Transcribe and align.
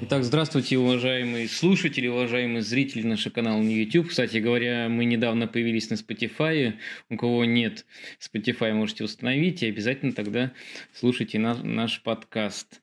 Итак, 0.00 0.24
здравствуйте, 0.24 0.78
уважаемые 0.78 1.48
слушатели, 1.48 2.06
уважаемые 2.06 2.62
зрители 2.62 3.06
нашего 3.06 3.32
канала 3.32 3.60
на 3.60 3.68
YouTube. 3.68 4.08
Кстати 4.08 4.38
говоря, 4.38 4.88
мы 4.88 5.04
недавно 5.04 5.46
появились 5.46 5.90
на 5.90 5.94
Spotify. 5.94 6.74
У 7.10 7.16
кого 7.16 7.44
нет 7.44 7.84
Spotify, 8.18 8.72
можете 8.72 9.04
установить 9.04 9.62
и 9.62 9.68
обязательно 9.68 10.12
тогда 10.12 10.52
слушайте 10.94 11.38
наш, 11.38 11.58
наш 11.62 12.02
подкаст. 12.02 12.80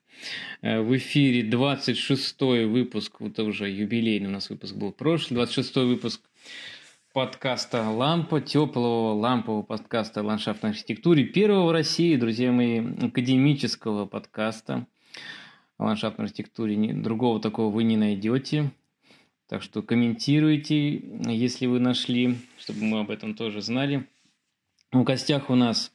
Э, 0.62 0.80
в 0.80 0.96
эфире 0.96 1.42
26 1.42 2.40
выпуск, 2.40 3.20
вот 3.20 3.38
уже 3.40 3.68
юбилейный 3.70 4.28
у 4.28 4.32
нас 4.32 4.50
выпуск 4.50 4.74
был 4.74 4.92
прошлый, 4.92 5.36
26 5.36 5.76
выпуск 5.76 6.20
подкаста 7.16 7.88
«Лампа», 7.88 8.42
теплого 8.42 9.14
лампового 9.14 9.62
подкаста 9.62 10.20
о 10.20 10.22
ландшафтной 10.22 10.72
архитектуре, 10.72 11.24
первого 11.24 11.68
в 11.68 11.72
России, 11.72 12.14
друзья 12.14 12.52
мои, 12.52 12.78
академического 12.78 14.04
подкаста 14.04 14.86
ландшафтной 15.78 16.26
архитектуре. 16.26 16.92
Другого 16.92 17.40
такого 17.40 17.72
вы 17.72 17.84
не 17.84 17.96
найдете. 17.96 18.70
Так 19.48 19.62
что 19.62 19.80
комментируйте, 19.80 20.96
если 21.32 21.64
вы 21.64 21.80
нашли, 21.80 22.36
чтобы 22.58 22.82
мы 22.82 23.00
об 23.00 23.10
этом 23.10 23.34
тоже 23.34 23.62
знали. 23.62 24.06
В 24.92 25.02
гостях 25.02 25.48
у 25.48 25.54
нас 25.54 25.92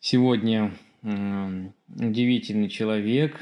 сегодня 0.00 0.72
удивительный 1.00 2.68
человек. 2.68 3.38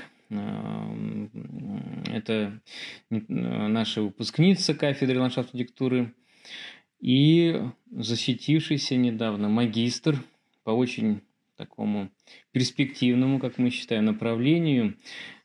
Это 3.09 3.09
наша 3.09 4.03
выпускница 4.03 4.75
кафедры 4.75 5.19
ландшафтной 5.19 5.63
архитектуры 5.63 6.13
и 7.01 7.63
защитившийся 7.91 8.97
недавно 8.97 9.49
магистр 9.49 10.23
по 10.65 10.71
очень 10.71 11.23
такому 11.57 12.11
перспективному, 12.53 13.39
как 13.41 13.59
мы 13.59 13.71
считаем, 13.71 14.05
направлению 14.05 14.97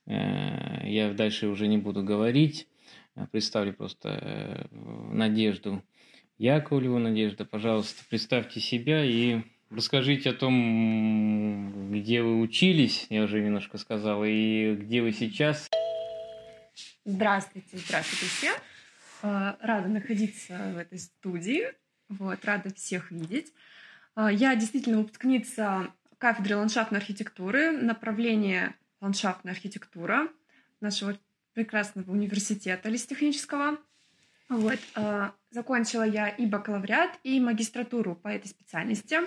Э, 0.05 0.87
я 0.87 1.13
дальше 1.13 1.47
уже 1.47 1.67
не 1.67 1.77
буду 1.77 2.03
говорить. 2.03 2.67
Э, 3.15 3.25
представлю 3.31 3.73
просто 3.73 4.19
э, 4.21 4.75
Надежду 5.11 5.83
Яковлеву. 6.37 6.99
Надежда, 6.99 7.45
пожалуйста, 7.45 8.03
представьте 8.09 8.59
себя 8.59 9.03
и 9.03 9.41
расскажите 9.69 10.31
о 10.31 10.33
том, 10.33 11.91
где 11.91 12.21
вы 12.21 12.39
учились, 12.41 13.07
я 13.09 13.23
уже 13.23 13.41
немножко 13.41 13.77
сказал, 13.77 14.23
и 14.25 14.75
где 14.75 15.01
вы 15.01 15.11
сейчас. 15.11 15.69
Здравствуйте, 17.05 17.77
здравствуйте 17.77 18.25
все. 18.25 18.51
Рада 19.23 19.87
находиться 19.87 20.73
в 20.75 20.77
этой 20.77 20.99
студии. 20.99 21.63
Вот, 22.09 22.43
рада 22.43 22.73
всех 22.73 23.09
видеть. 23.09 23.53
Я 24.17 24.55
действительно 24.55 24.97
выпускница 24.97 25.93
кафедры 26.17 26.57
ландшафтной 26.57 26.99
архитектуры, 26.99 27.71
направление 27.71 28.75
ландшафтная 28.99 29.53
архитектура 29.53 30.27
нашего 30.81 31.17
прекрасного 31.53 32.11
университета 32.11 32.89
лесотехнического. 32.89 33.77
Вот. 34.49 34.79
А, 34.95 35.33
закончила 35.51 36.03
я 36.03 36.27
и 36.27 36.45
бакалавриат, 36.45 37.17
и 37.23 37.39
магистратуру 37.39 38.15
по 38.15 38.27
этой 38.27 38.47
специальности. 38.47 39.19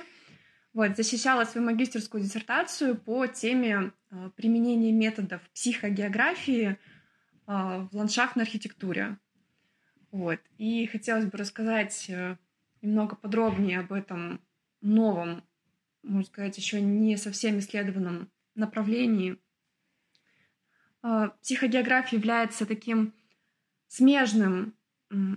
Вот, 0.75 0.95
защищала 0.97 1.45
свою 1.45 1.67
магистерскую 1.67 2.23
диссертацию 2.23 2.97
по 2.97 3.27
теме 3.27 3.93
применения 4.37 4.93
методов 4.93 5.41
психогеографии 5.55 6.77
в 7.47 7.89
ландшафтной 7.93 8.45
архитектуре. 8.45 9.19
Вот. 10.17 10.41
И 10.57 10.87
хотелось 10.87 11.27
бы 11.27 11.37
рассказать 11.37 12.07
э, 12.09 12.39
немного 12.81 13.17
подробнее 13.17 13.81
об 13.81 13.93
этом 13.93 14.41
новом, 14.81 15.45
можно 16.03 16.25
сказать, 16.25 16.57
еще 16.57 16.81
не 16.81 17.19
совсем 17.19 17.59
исследованном 17.59 18.31
направлении 18.55 19.39
а, 21.03 21.29
психодиаграфия 21.43 22.19
является 22.19 22.65
таким 22.65 23.13
смежным 23.89 24.75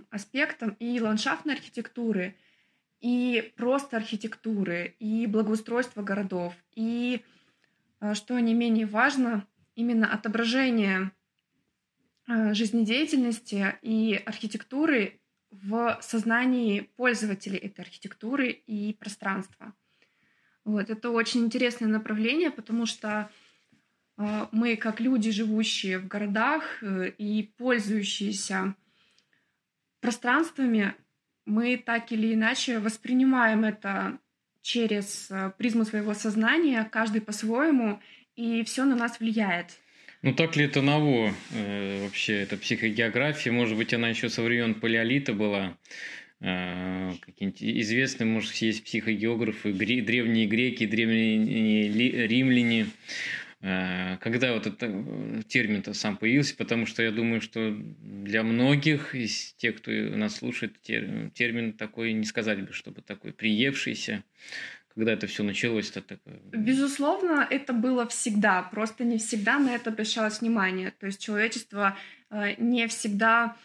аспектом 0.08 0.70
и 0.78 0.98
ландшафтной 0.98 1.56
архитектуры, 1.56 2.34
и 3.00 3.52
просто 3.56 3.98
архитектуры, 3.98 4.96
и 4.98 5.26
благоустройства 5.26 6.02
городов, 6.02 6.54
и, 6.74 7.22
а, 7.98 8.14
что 8.14 8.38
не 8.38 8.54
менее 8.54 8.86
важно, 8.86 9.46
именно 9.74 10.10
отображение 10.10 11.12
жизнедеятельности 12.52 13.76
и 13.82 14.20
архитектуры 14.24 15.20
в 15.50 15.98
сознании 16.00 16.80
пользователей 16.96 17.58
этой 17.58 17.80
архитектуры 17.80 18.50
и 18.50 18.94
пространства. 18.94 19.74
Вот. 20.64 20.90
Это 20.90 21.10
очень 21.10 21.44
интересное 21.44 21.88
направление, 21.88 22.50
потому 22.50 22.86
что 22.86 23.30
а, 24.16 24.48
мы, 24.52 24.76
как 24.76 25.00
люди, 25.00 25.30
живущие 25.30 25.98
в 25.98 26.06
городах 26.06 26.82
э, 26.82 27.08
и 27.16 27.52
пользующиеся 27.56 28.76
пространствами, 30.00 30.94
мы 31.46 31.76
так 31.78 32.12
или 32.12 32.34
иначе 32.34 32.78
воспринимаем 32.78 33.64
это 33.64 34.18
через 34.62 35.30
э, 35.30 35.52
призму 35.56 35.84
своего 35.84 36.14
сознания, 36.14 36.84
каждый 36.84 37.22
по-своему, 37.22 38.00
и 38.36 38.62
все 38.62 38.84
на 38.84 38.94
нас 38.94 39.18
влияет. 39.20 39.78
Ну 40.22 40.34
так 40.34 40.54
ли 40.54 40.66
это 40.66 40.82
ново 40.82 41.32
э, 41.52 42.02
вообще, 42.02 42.42
эта 42.42 42.58
психогеография? 42.58 43.52
Может 43.52 43.78
быть, 43.78 43.94
она 43.94 44.10
еще 44.10 44.28
со 44.28 44.42
времен 44.42 44.74
палеолита 44.74 45.32
была? 45.32 45.78
Э, 46.40 47.12
какие-нибудь 47.20 47.62
известные, 47.62 48.26
может, 48.26 48.52
есть 48.56 48.84
психогеографы, 48.84 49.72
гре, 49.72 50.02
древние 50.02 50.46
греки, 50.46 50.84
древние 50.84 52.26
римляне. 52.26 52.88
Э, 53.62 54.18
когда 54.20 54.52
вот 54.52 54.66
этот 54.66 54.82
э, 54.82 55.42
термин-то 55.48 55.94
сам 55.94 56.18
появился, 56.18 56.54
потому 56.54 56.84
что 56.84 57.02
я 57.02 57.12
думаю, 57.12 57.40
что 57.40 57.74
для 57.74 58.42
многих 58.42 59.14
из 59.14 59.54
тех, 59.54 59.76
кто 59.76 59.90
нас 59.90 60.36
слушает, 60.36 60.82
термин 60.82 61.72
такой 61.72 62.12
не 62.12 62.26
сказали 62.26 62.60
бы, 62.60 62.74
чтобы 62.74 63.00
такой 63.00 63.32
приевшийся, 63.32 64.22
когда 64.94 65.12
это 65.12 65.26
все 65.26 65.42
началось, 65.42 65.90
это 65.90 66.02
такое... 66.02 66.40
Безусловно, 66.52 67.46
это 67.48 67.72
было 67.72 68.06
всегда, 68.06 68.62
просто 68.62 69.04
не 69.04 69.18
всегда 69.18 69.58
на 69.58 69.70
это 69.70 69.90
обращалось 69.90 70.40
внимание. 70.40 70.90
То 70.90 71.06
есть 71.06 71.20
человечество 71.20 71.96
э, 72.30 72.54
не 72.58 72.86
всегда 72.88 73.56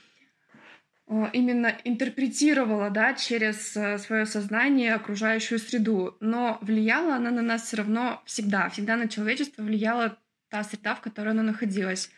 Э, 1.07 1.25
именно 1.33 1.77
интерпретировала 1.83 2.89
да, 2.89 3.13
через 3.13 3.77
э, 3.77 3.97
свое 3.99 4.25
сознание 4.25 4.95
окружающую 4.95 5.59
среду, 5.59 6.17
но 6.19 6.57
влияла 6.61 7.15
она 7.15 7.31
на 7.31 7.41
нас 7.41 7.63
все 7.63 7.77
равно 7.77 8.21
всегда. 8.25 8.69
Всегда 8.69 8.95
на 8.95 9.07
человечество 9.07 9.61
влияла 9.61 10.17
та 10.49 10.63
среда, 10.63 10.95
в 10.95 11.01
которой 11.01 11.29
оно 11.29 11.43
находилось. 11.43 12.09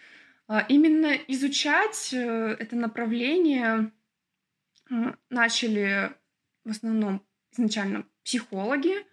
А 0.48 0.66
именно 0.70 1.14
изучать 1.28 2.14
это 2.14 2.78
направление 2.78 3.92
начали 5.30 6.14
в 6.64 6.70
основном 6.70 7.22
изначально 7.52 8.06
психологи. 8.28 9.06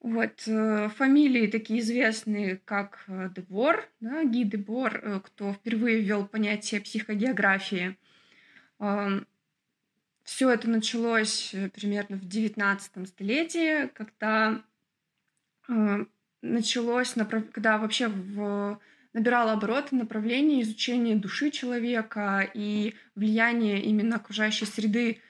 Вот, 0.00 0.40
фамилии 0.40 1.46
такие 1.46 1.80
известные, 1.80 2.60
как 2.64 3.04
Дебор, 3.08 3.88
да, 4.00 4.24
Ги 4.24 4.44
Дебор, 4.44 5.22
кто 5.24 5.54
впервые 5.54 6.00
ввел 6.00 6.26
понятие 6.26 6.80
психогеографии– 6.80 7.96
все 10.26 10.50
это 10.50 10.68
началось 10.68 11.54
э, 11.54 11.70
примерно 11.70 12.16
в 12.16 12.24
XIX 12.24 13.06
столетии, 13.06 13.86
когда 13.94 14.60
э, 15.68 16.04
началось, 16.42 17.14
когда 17.52 17.78
вообще 17.78 18.08
в, 18.08 18.80
набирало 19.12 19.52
обороты 19.52 19.94
направление 19.94 20.62
изучения 20.62 21.14
души 21.14 21.52
человека 21.52 22.50
и 22.54 22.96
влияние 23.14 23.80
именно 23.82 24.16
окружающей 24.16 24.66
среды, 24.66 25.20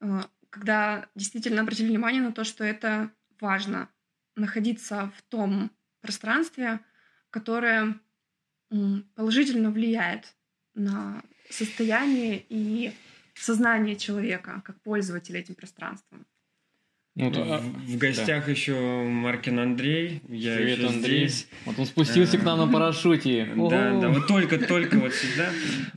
э, 0.00 0.06
когда 0.50 1.08
действительно 1.14 1.62
обратили 1.62 1.88
внимание 1.88 2.20
на 2.20 2.32
то, 2.32 2.44
что 2.44 2.64
это 2.64 3.10
важно 3.40 3.88
находиться 4.36 5.12
в 5.16 5.22
том 5.22 5.70
пространстве, 6.00 6.80
которое 7.30 7.98
положительно 9.14 9.70
влияет 9.70 10.34
на 10.74 11.22
состояние 11.48 12.44
и 12.48 12.92
сознание 13.34 13.96
человека 13.96 14.62
как 14.64 14.80
пользователя 14.82 15.40
этим 15.40 15.54
пространством. 15.54 16.26
Ну, 17.16 17.30
да, 17.30 17.58
в 17.58 17.98
гостях 17.98 18.46
да. 18.46 18.50
еще 18.50 18.74
Маркин 19.02 19.58
Андрей. 19.58 20.22
Я 20.28 20.56
Привет, 20.56 20.78
еще 20.78 20.88
Андрей. 20.88 21.28
здесь. 21.28 21.48
Вот 21.66 21.78
он 21.78 21.86
спустился 21.86 22.38
к 22.38 22.44
нам 22.44 22.58
на 22.58 22.68
парашюте. 22.68 23.44
Да, 23.56 24.00
да, 24.00 24.08
вот 24.08 24.28
только-только 24.28 24.96
вот 24.98 25.12
сюда. 25.12 25.50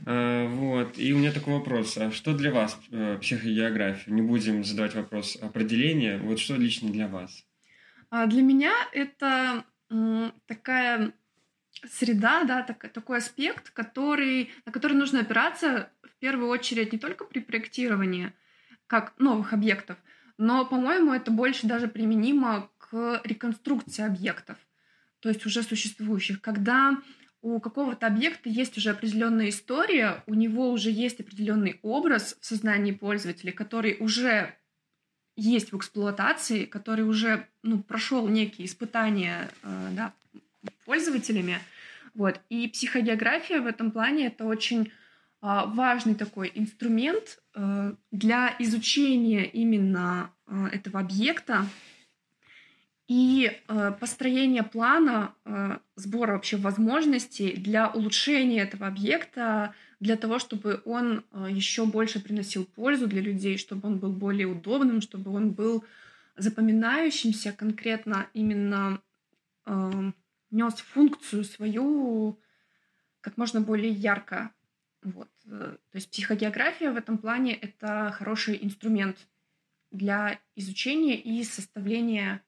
А, 0.06 0.48
вот. 0.48 0.98
И 0.98 1.12
у 1.12 1.18
меня 1.18 1.32
такой 1.32 1.54
вопрос. 1.54 1.96
А 1.98 2.10
что 2.10 2.34
для 2.34 2.52
вас 2.52 2.78
э, 2.90 3.18
психогеография? 3.20 4.12
Не 4.12 4.22
будем 4.22 4.64
задавать 4.64 4.94
вопрос 4.94 5.38
определения. 5.40 6.18
Вот 6.18 6.40
что 6.40 6.56
лично 6.56 6.90
для 6.90 7.06
вас? 7.06 7.44
А, 8.10 8.26
для 8.26 8.42
меня 8.42 8.74
это 8.92 9.64
такая 10.46 11.12
среда, 11.90 12.44
да, 12.44 12.62
так, 12.62 12.90
такой 12.92 13.18
аспект, 13.18 13.70
который, 13.70 14.50
на 14.66 14.72
который 14.72 14.94
нужно 14.94 15.20
опираться 15.20 15.90
в 16.02 16.18
первую 16.18 16.48
очередь 16.48 16.92
не 16.92 16.98
только 16.98 17.24
при 17.24 17.40
проектировании 17.40 18.32
как 18.86 19.14
новых 19.18 19.52
объектов, 19.52 19.96
но, 20.38 20.64
по-моему, 20.64 21.12
это 21.12 21.30
больше 21.30 21.66
даже 21.66 21.88
применимо 21.88 22.70
к 22.78 23.20
реконструкции 23.24 24.04
объектов. 24.04 24.56
то 25.20 25.28
есть 25.30 25.46
уже 25.46 25.62
существующих, 25.62 26.42
когда 26.42 26.98
у 27.40 27.60
какого-то 27.60 28.06
объекта 28.06 28.48
есть 28.48 28.78
уже 28.78 28.90
определенная 28.90 29.50
история, 29.50 30.22
у 30.26 30.34
него 30.34 30.70
уже 30.70 30.90
есть 30.90 31.20
определенный 31.20 31.78
образ 31.82 32.36
в 32.40 32.46
сознании 32.46 32.92
пользователя, 32.92 33.52
который 33.52 33.96
уже 34.00 34.54
есть 35.36 35.72
в 35.72 35.76
эксплуатации, 35.76 36.64
который 36.64 37.04
уже 37.04 37.46
ну, 37.62 37.82
прошел 37.82 38.28
некие 38.28 38.66
испытания 38.66 39.50
э, 39.62 39.88
да, 39.92 40.14
пользователями. 40.86 41.58
Вот. 42.14 42.40
И 42.48 42.68
психогеография 42.68 43.60
в 43.60 43.66
этом 43.66 43.90
плане 43.90 44.28
это 44.28 44.44
очень 44.44 44.92
важный 45.44 46.14
такой 46.14 46.50
инструмент 46.54 47.38
э, 47.54 47.94
для 48.10 48.56
изучения 48.58 49.44
именно 49.44 50.30
э, 50.46 50.68
этого 50.72 51.00
объекта, 51.00 51.66
и 53.08 53.50
э, 53.52 53.92
построение 54.00 54.62
плана 54.62 55.34
э, 55.44 55.76
сбора 55.96 56.32
вообще 56.32 56.56
возможностей 56.56 57.56
для 57.56 57.90
улучшения 57.90 58.62
этого 58.62 58.86
объекта, 58.86 59.74
для 60.00 60.16
того, 60.16 60.38
чтобы 60.38 60.80
он 60.86 61.24
еще 61.48 61.84
больше 61.84 62.20
приносил 62.20 62.64
пользу 62.64 63.06
для 63.06 63.20
людей, 63.20 63.58
чтобы 63.58 63.88
он 63.88 63.98
был 63.98 64.12
более 64.12 64.46
удобным, 64.46 65.02
чтобы 65.02 65.30
он 65.30 65.50
был 65.52 65.84
запоминающимся 66.36 67.52
конкретно 67.52 68.28
именно 68.32 69.00
э, 69.66 70.12
нес 70.50 70.74
функцию 70.74 71.44
свою 71.44 72.38
как 73.20 73.36
можно 73.36 73.60
более 73.60 73.90
ярко. 73.90 74.50
Вот. 75.04 75.28
Э, 75.46 75.76
то 75.90 75.96
есть 75.96 76.10
психогеография 76.10 76.90
в 76.90 76.96
этом 76.96 77.18
плане 77.18 77.54
это 77.54 78.10
хороший 78.16 78.58
инструмент 78.62 79.18
для 79.90 80.40
изучения 80.56 81.16
и 81.16 81.44
составления 81.44 82.42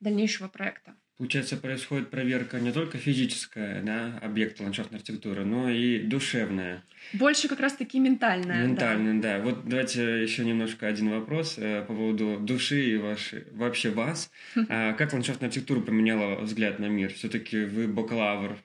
дальнейшего 0.00 0.48
проекта. 0.48 0.96
Получается, 1.18 1.56
происходит 1.56 2.10
проверка 2.10 2.60
не 2.60 2.72
только 2.72 2.98
физическая, 2.98 3.82
да, 3.82 4.18
объекта 4.20 4.62
ландшафтной 4.62 4.98
архитектуры, 4.98 5.46
но 5.46 5.70
и 5.70 6.00
душевная. 6.00 6.84
Больше 7.14 7.48
как 7.48 7.60
раз-таки 7.60 7.98
ментальная. 7.98 8.66
Ментальная, 8.66 9.14
да. 9.14 9.38
да. 9.38 9.44
Вот 9.44 9.66
давайте 9.66 10.22
еще 10.22 10.44
немножко 10.44 10.86
один 10.86 11.10
вопрос 11.10 11.54
э, 11.56 11.82
по 11.88 11.94
поводу 11.94 12.38
души 12.38 12.90
и 12.90 12.96
вашей, 12.98 13.44
вообще 13.52 13.90
вас. 13.90 14.30
А 14.68 14.92
как 14.92 15.14
ландшафтная 15.14 15.48
архитектура 15.48 15.80
поменяла 15.80 16.38
взгляд 16.40 16.78
на 16.78 16.86
мир? 16.86 17.10
Все-таки 17.14 17.64
вы 17.64 17.88
бакалавр. 17.88 18.58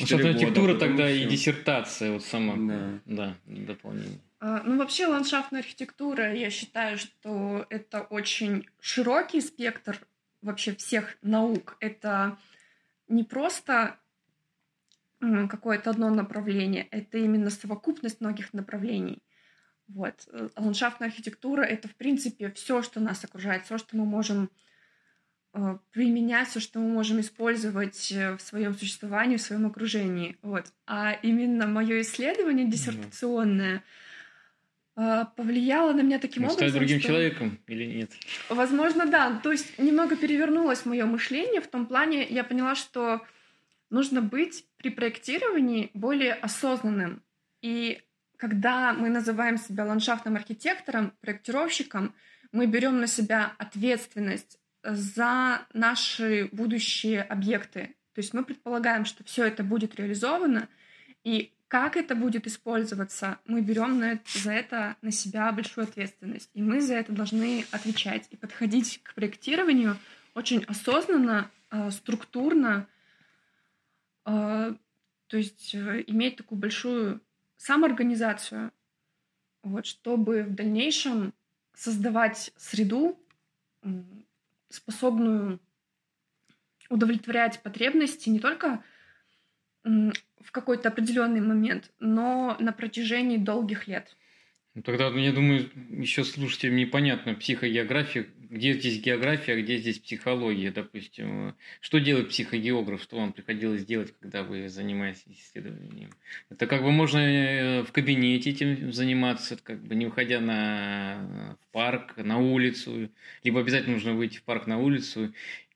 Ландшафтная 0.00 0.32
архитектура 0.32 0.78
тогда 0.78 1.10
и 1.10 1.24
диссертация 1.26 2.12
вот 2.12 2.24
сама. 2.24 2.56
Да. 2.56 3.00
Да, 3.04 3.34
дополнение. 3.46 4.18
А, 4.40 4.62
ну, 4.64 4.76
вообще, 4.78 5.06
ландшафтная 5.06 5.60
архитектура, 5.60 6.34
я 6.34 6.50
считаю, 6.50 6.98
что 6.98 7.66
это 7.70 8.02
очень 8.02 8.66
широкий 8.80 9.40
спектр 9.40 9.98
вообще 10.42 10.74
всех 10.74 11.16
наук. 11.22 11.76
Это 11.80 12.36
не 13.08 13.24
просто 13.24 13.96
какое-то 15.48 15.90
одно 15.90 16.10
направление, 16.10 16.86
это 16.90 17.16
именно 17.16 17.48
совокупность 17.48 18.20
многих 18.20 18.52
направлений. 18.52 19.22
Вот. 19.88 20.28
Э, 20.32 20.48
ландшафтная 20.56 21.08
архитектура— 21.08 21.62
это, 21.62 21.88
в 21.88 21.94
принципе, 21.94 22.50
все, 22.50 22.82
что 22.82 23.00
нас 23.00 23.24
окружает, 23.24 23.64
все, 23.64 23.78
что 23.78 23.96
мы 23.96 24.04
можем 24.04 24.44
э, 24.44 24.48
применять, 25.92 26.48
все, 26.48 26.60
что 26.60 26.80
мы 26.80 26.88
можем 26.88 27.20
использовать 27.20 28.10
э, 28.12 28.36
в 28.36 28.40
своем 28.40 28.74
существовании, 28.74 29.36
в 29.36 29.42
своем 29.42 29.66
окружении. 29.66 30.36
Вот. 30.42 30.66
А 30.86 31.12
именно 31.22 31.66
мое 31.66 32.00
исследование 32.00 32.66
диссертационное— 32.66 33.82
а, 34.96 35.24
повлияло 35.24 35.92
на 35.92 36.02
меня 36.02 36.18
таким 36.20 36.44
образом. 36.44 36.68
Стать 36.68 36.72
другим 36.72 37.00
что... 37.00 37.08
человеком 37.08 37.58
или 37.66 37.84
нет? 37.84 38.10
Возможно, 38.48 39.06
да. 39.06 39.40
То 39.42 39.50
есть 39.50 39.76
немного 39.78 40.16
перевернулось 40.16 40.86
мое 40.86 41.04
мышление 41.04 41.60
в 41.60 41.66
том 41.66 41.86
плане, 41.86 42.24
я 42.28 42.44
поняла, 42.44 42.76
что 42.76 43.20
нужно 43.90 44.22
быть 44.22 44.64
при 44.76 44.90
проектировании 44.90 45.90
более 45.94 46.34
осознанным. 46.34 47.22
И 47.60 48.02
когда 48.36 48.92
мы 48.92 49.08
называем 49.08 49.58
себя 49.58 49.84
ландшафтным 49.84 50.36
архитектором, 50.36 51.12
проектировщиком, 51.20 52.14
мы 52.52 52.66
берем 52.66 53.00
на 53.00 53.08
себя 53.08 53.52
ответственность 53.58 54.60
за 54.84 55.66
наши 55.72 56.48
будущие 56.52 57.22
объекты. 57.22 57.96
То 58.14 58.20
есть 58.20 58.34
мы 58.34 58.44
предполагаем, 58.44 59.04
что 59.04 59.24
все 59.24 59.44
это 59.44 59.64
будет 59.64 59.96
реализовано, 59.96 60.68
и 61.24 61.52
как 61.68 61.96
это 61.96 62.14
будет 62.14 62.46
использоваться, 62.46 63.40
мы 63.46 63.60
берем 63.60 63.98
на 63.98 64.20
за 64.26 64.52
это 64.52 64.96
на 65.02 65.10
себя 65.10 65.50
большую 65.50 65.88
ответственность. 65.88 66.50
И 66.54 66.62
мы 66.62 66.80
за 66.80 66.94
это 66.94 67.12
должны 67.12 67.64
отвечать 67.72 68.28
и 68.30 68.36
подходить 68.36 69.02
к 69.02 69.14
проектированию 69.14 69.98
очень 70.34 70.62
осознанно, 70.64 71.50
э, 71.70 71.90
структурно, 71.90 72.86
э, 74.24 74.74
то 75.26 75.36
есть 75.36 75.74
э, 75.74 76.04
иметь 76.06 76.36
такую 76.36 76.60
большую 76.60 77.20
самоорганизацию, 77.56 78.70
вот, 79.62 79.86
чтобы 79.86 80.44
в 80.44 80.54
дальнейшем 80.54 81.32
создавать 81.74 82.52
среду, 82.56 83.18
способную 84.74 85.60
удовлетворять 86.90 87.62
потребности 87.62 88.28
не 88.28 88.38
только 88.38 88.82
в 89.84 90.50
какой-то 90.50 90.88
определенный 90.88 91.40
момент, 91.40 91.90
но 92.00 92.56
на 92.60 92.72
протяжении 92.72 93.36
долгих 93.36 93.86
лет. 93.88 94.16
Ну, 94.74 94.82
тогда, 94.82 95.08
я 95.08 95.32
думаю, 95.32 95.70
еще 95.90 96.24
слушателям 96.24 96.76
непонятно 96.76 97.34
психогеография, 97.34 98.26
где 98.54 98.72
здесь 98.74 99.00
география, 99.00 99.54
а 99.54 99.60
где 99.60 99.78
здесь 99.78 99.98
психология, 99.98 100.70
допустим. 100.70 101.54
Что 101.80 101.98
делает 101.98 102.28
психогеограф, 102.28 103.02
что 103.02 103.16
вам 103.16 103.32
приходилось 103.32 103.84
делать, 103.84 104.14
когда 104.20 104.44
вы 104.44 104.68
занимаетесь 104.68 105.24
исследованием? 105.28 106.10
Это 106.50 106.66
как 106.66 106.82
бы 106.82 106.92
можно 106.92 107.18
э, 107.18 107.82
в 107.82 107.92
кабинете 107.92 108.50
этим 108.50 108.92
заниматься, 108.92 109.58
как 109.62 109.82
бы 109.84 109.94
не 109.96 110.06
выходя 110.06 110.40
на 110.40 111.58
парк, 111.72 112.16
на 112.16 112.38
улицу, 112.38 113.10
либо 113.42 113.60
обязательно 113.60 113.94
нужно 113.94 114.14
выйти 114.14 114.38
в 114.38 114.42
парк 114.44 114.66
на 114.66 114.78
улицу 114.78 115.34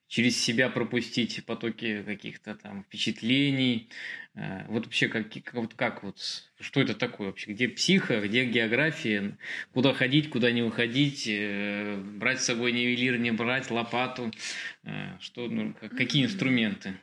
через 0.08 0.40
себя 0.40 0.70
пропустить 0.70 1.44
потоки 1.44 2.02
каких-то 2.02 2.54
там 2.54 2.82
впечатлений. 2.84 3.88
Э, 4.38 4.64
вот 4.68 4.84
вообще 4.84 5.08
как, 5.08 5.26
вот, 5.52 5.74
как 5.74 6.04
вот, 6.04 6.18
что 6.60 6.80
это 6.80 6.94
такое 6.94 7.28
вообще? 7.28 7.52
Где 7.52 7.68
психо, 7.68 8.20
где 8.20 8.44
география? 8.44 9.36
Куда 9.72 9.92
ходить, 9.92 10.30
куда 10.30 10.52
не 10.52 10.62
выходить? 10.62 11.26
Э, 11.28 11.96
брать 11.96 12.40
с 12.40 12.44
собой 12.44 12.72
нивелир, 12.72 13.18
не 13.18 13.32
брать, 13.32 13.70
лопату? 13.70 14.30
Э, 14.84 15.18
что, 15.20 15.48
ну, 15.48 15.74
какие 15.96 16.24
инструменты? 16.24 16.94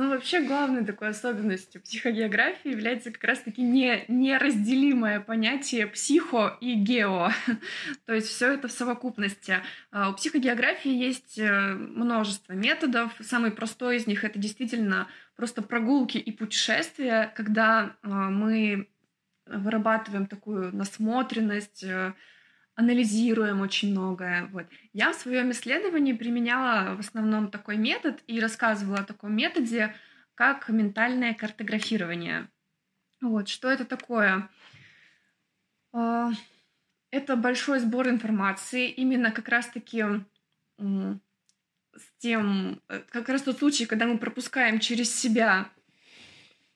Ну, 0.00 0.10
вообще, 0.10 0.42
главной 0.42 0.84
такой 0.84 1.08
особенностью 1.08 1.82
психогеографии 1.82 2.70
является 2.70 3.10
как 3.10 3.24
раз-таки 3.24 3.62
не, 3.62 4.04
неразделимое 4.06 5.18
понятие 5.18 5.88
психо 5.88 6.56
и 6.60 6.74
гео. 6.74 7.30
То 8.06 8.14
есть 8.14 8.28
все 8.28 8.52
это 8.52 8.68
в 8.68 8.70
совокупности. 8.70 9.56
А, 9.90 10.10
у 10.10 10.14
психогеографии 10.14 10.92
есть 10.92 11.36
э, 11.36 11.74
множество 11.74 12.52
методов. 12.52 13.10
Самый 13.22 13.50
простой 13.50 13.96
из 13.96 14.06
них— 14.06 14.22
это 14.22 14.38
действительно 14.38 15.08
просто 15.34 15.62
прогулки 15.62 16.18
и 16.18 16.30
путешествия, 16.30 17.32
когда 17.34 17.96
а, 18.04 18.30
мы 18.30 18.88
вырабатываем 19.46 20.26
такую 20.28 20.72
насмотренность, 20.76 21.82
э, 21.82 22.14
анализируем 22.78 23.60
очень 23.60 23.90
многое. 23.90 24.46
Вот. 24.52 24.66
Я 24.92 25.10
в 25.12 25.16
своем 25.16 25.50
исследовании 25.50 26.12
применяла 26.12 26.94
в 26.94 27.00
основном 27.00 27.50
такой 27.50 27.76
метод 27.76 28.22
и 28.28 28.38
рассказывала 28.38 28.98
о 28.98 29.04
таком 29.04 29.34
методе, 29.34 29.96
как 30.36 30.68
ментальное 30.68 31.34
картографирование. 31.34 32.48
Вот, 33.20 33.48
что 33.48 33.68
это 33.68 33.84
такое? 33.84 34.48
А, 35.92 36.30
это 37.10 37.34
большой 37.34 37.80
сбор 37.80 38.08
информации, 38.08 38.88
именно 38.88 39.32
как 39.32 39.48
раз-таки 39.48 40.04
с 40.78 42.06
тем, 42.18 42.80
э, 42.88 43.00
как 43.10 43.28
раз 43.28 43.42
тот 43.42 43.58
случай, 43.58 43.86
когда 43.86 44.06
мы 44.06 44.18
пропускаем 44.18 44.78
через 44.78 45.12
себя 45.12 45.68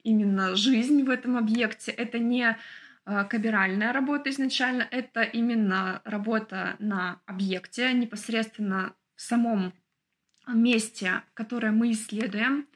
именно 0.02 0.56
жизнь 0.56 1.04
в 1.04 1.11
этом 1.11 1.37
объекте. 1.37 1.92
Это 1.92 2.18
не 2.18 2.59
кабиральная 3.04 3.92
работа 3.92 4.30
изначально. 4.30 4.87
Это 4.90 5.23
именно 5.23 6.00
работа 6.04 6.76
на 6.78 7.21
объекте, 7.26 7.92
непосредственно 7.92 8.94
в 9.16 9.23
самом 9.23 9.73
месте, 10.47 11.23
которое 11.35 11.73
мы 11.73 11.92
исследуем. 11.92 12.66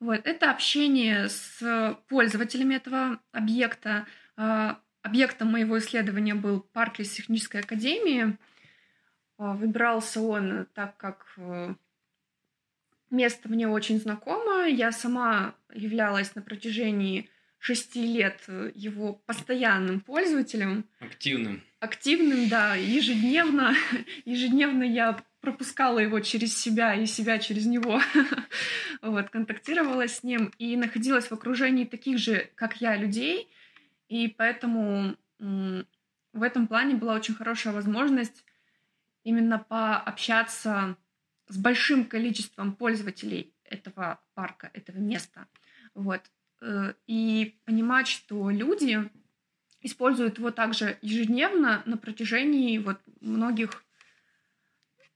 Вот. 0.00 0.26
Это 0.26 0.50
общение 0.50 1.28
с 1.28 1.98
пользователями 2.08 2.74
этого 2.74 3.20
объекта. 3.32 4.06
Э, 4.36 4.74
объектом 5.02 5.52
моего 5.52 5.78
исследования 5.78 6.34
был 6.34 6.60
парк 6.60 6.98
лесотехнической 6.98 7.60
академии. 7.60 8.36
Э, 9.38 9.54
выбирался 9.54 10.20
он 10.20 10.66
так, 10.74 10.96
как 10.96 11.38
место 13.10 13.48
мне 13.48 13.68
очень 13.68 14.00
знакомо. 14.00 14.66
Я 14.66 14.92
сама 14.92 15.54
являлась 15.72 16.34
на 16.34 16.42
протяжении 16.42 17.30
шести 17.64 18.06
лет 18.06 18.42
э, 18.46 18.72
его 18.74 19.14
постоянным 19.14 20.00
пользователем. 20.00 20.84
Активным. 21.00 21.62
Активным, 21.80 22.46
да, 22.50 22.74
ежедневно. 22.74 23.74
Ежедневно 24.26 24.82
я 24.82 25.18
пропускала 25.40 25.98
его 25.98 26.20
через 26.20 26.54
себя 26.54 26.94
и 26.94 27.06
себя 27.06 27.38
через 27.38 27.64
него, 27.64 28.02
вот, 29.02 29.30
контактировала 29.30 30.06
с 30.06 30.22
ним 30.22 30.52
и 30.58 30.76
находилась 30.76 31.28
в 31.28 31.32
окружении 31.32 31.86
таких 31.86 32.18
же, 32.18 32.50
как 32.54 32.82
я, 32.82 32.96
людей, 32.96 33.48
и 34.10 34.28
поэтому 34.28 35.16
в 35.38 36.42
этом 36.42 36.66
плане 36.66 36.96
была 36.96 37.14
очень 37.14 37.34
хорошая 37.34 37.72
возможность 37.72 38.44
именно 39.22 39.58
пообщаться 39.58 40.98
с 41.48 41.56
большим 41.56 42.04
количеством 42.04 42.74
пользователей 42.74 43.54
этого 43.64 44.20
парка, 44.34 44.70
этого 44.74 44.98
места. 44.98 45.46
Вот. 45.94 46.20
Э, 46.64 46.94
и 47.06 47.60
понимать, 47.66 48.08
что 48.08 48.48
люди 48.48 49.10
используют 49.82 50.38
его 50.38 50.50
также 50.50 50.98
ежедневно 51.02 51.82
на 51.84 51.98
протяжении 51.98 52.78
вот 52.78 52.98
многих 53.20 53.84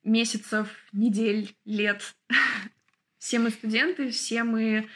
месяцев, 0.04 0.68
недель, 0.92 1.56
лет. 1.64 2.14
Все 3.18 3.38
мы 3.38 3.48
студенты, 3.48 4.10
все 4.10 4.44
мы 4.44 4.90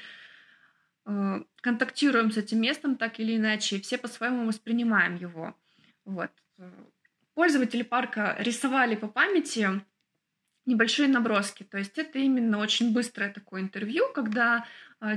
э, 1.07 1.43
контактируем 1.63 2.31
с 2.31 2.37
этим 2.37 2.61
местом 2.61 2.97
так 2.97 3.19
или 3.19 3.37
иначе, 3.37 3.81
все 3.81 3.97
по-своему 3.97 4.47
воспринимаем 4.47 5.17
его. 5.17 5.57
Вот. 6.05 6.31
Пользователи 7.35 7.83
парка 7.83 8.37
рисовали 8.39 8.95
по 8.95 9.09
памяти 9.09 9.83
небольшие 10.67 11.09
наброски. 11.09 11.65
То 11.65 11.79
есть 11.79 11.99
это 11.99 12.19
именно 12.19 12.59
очень 12.59 12.93
быстрое 12.93 13.33
такое 13.33 13.63
интервью, 13.63 14.05
когда 14.15 14.67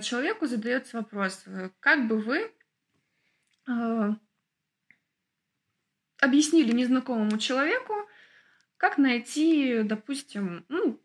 человеку 0.02 0.48
задается 0.48 0.98
вопрос, 0.98 1.44
э, 1.46 1.70
как 1.80 2.08
бы 2.08 2.20
вы 2.20 2.52
э, 3.68 4.14
объяснили 6.20 6.72
незнакомому 6.72 7.38
человеку, 7.38 7.94
как 8.78 8.98
найти, 8.98 9.82
допустим, 9.84 10.66
ну, 10.70 11.00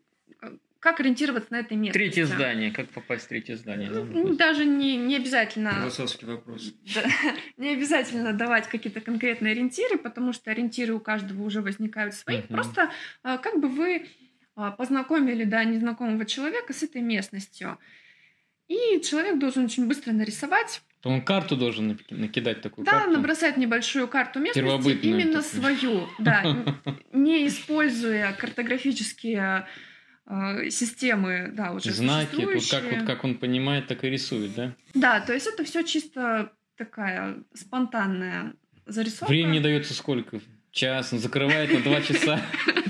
как 0.81 0.99
ориентироваться 0.99 1.53
на 1.53 1.59
этой 1.59 1.77
местности. 1.77 1.93
Третье 1.93 2.25
здание, 2.25 2.71
как 2.71 2.89
попасть 2.89 3.25
в 3.25 3.27
третье 3.27 3.55
здание? 3.55 3.89
Ну, 3.91 4.35
даже 4.35 4.65
не, 4.65 4.97
не 4.97 5.15
обязательно... 5.15 5.73
Философский 5.73 6.25
вопрос. 6.25 6.73
Да, 6.95 7.03
не 7.57 7.69
обязательно 7.73 8.33
давать 8.33 8.67
какие-то 8.67 8.99
конкретные 8.99 9.51
ориентиры, 9.51 9.99
потому 9.99 10.33
что 10.33 10.49
ориентиры 10.49 10.95
у 10.95 10.99
каждого 10.99 11.43
уже 11.43 11.61
возникают 11.61 12.15
свои. 12.15 12.37
Uh-huh. 12.37 12.47
Просто 12.47 12.91
а, 13.21 13.37
как 13.37 13.59
бы 13.59 13.67
вы 13.67 14.07
а, 14.55 14.71
познакомили 14.71 15.43
да, 15.43 15.63
незнакомого 15.63 16.25
человека 16.25 16.73
с 16.73 16.81
этой 16.81 17.01
местностью. 17.01 17.77
И 18.71 19.01
человек 19.01 19.37
должен 19.37 19.65
очень 19.65 19.87
быстро 19.87 20.13
нарисовать 20.13 20.81
то 21.01 21.09
он 21.09 21.23
карту 21.23 21.57
должен 21.57 21.97
накидать 22.11 22.61
такую 22.61 22.85
да, 22.85 22.91
карту. 22.91 23.13
Набросать 23.13 23.57
небольшую 23.57 24.07
карту 24.07 24.39
местности, 24.39 24.99
именно 25.01 25.41
такую. 25.41 25.63
свою, 25.77 26.07
да, 26.19 26.63
не 27.11 27.47
используя 27.47 28.33
картографические 28.33 29.65
э, 30.27 30.69
системы, 30.69 31.49
да, 31.53 31.71
уже 31.71 31.91
Знаки, 31.91 32.41
тут 32.41 32.69
как, 32.69 32.83
вот, 32.83 33.03
как 33.07 33.23
он 33.23 33.39
понимает, 33.39 33.87
так 33.87 34.03
и 34.03 34.11
рисует, 34.11 34.53
да? 34.53 34.75
Да, 34.93 35.21
то 35.21 35.33
есть 35.33 35.47
это 35.47 35.63
все 35.63 35.81
чисто 35.81 36.51
такая 36.77 37.43
спонтанная 37.55 38.53
зарисовка. 38.85 39.25
Времени 39.25 39.57
дается 39.57 39.95
сколько? 39.95 40.39
Час, 40.71 41.13
он 41.13 41.17
закрывает 41.17 41.73
на 41.73 41.81
два 41.81 42.01
часа. 42.01 42.39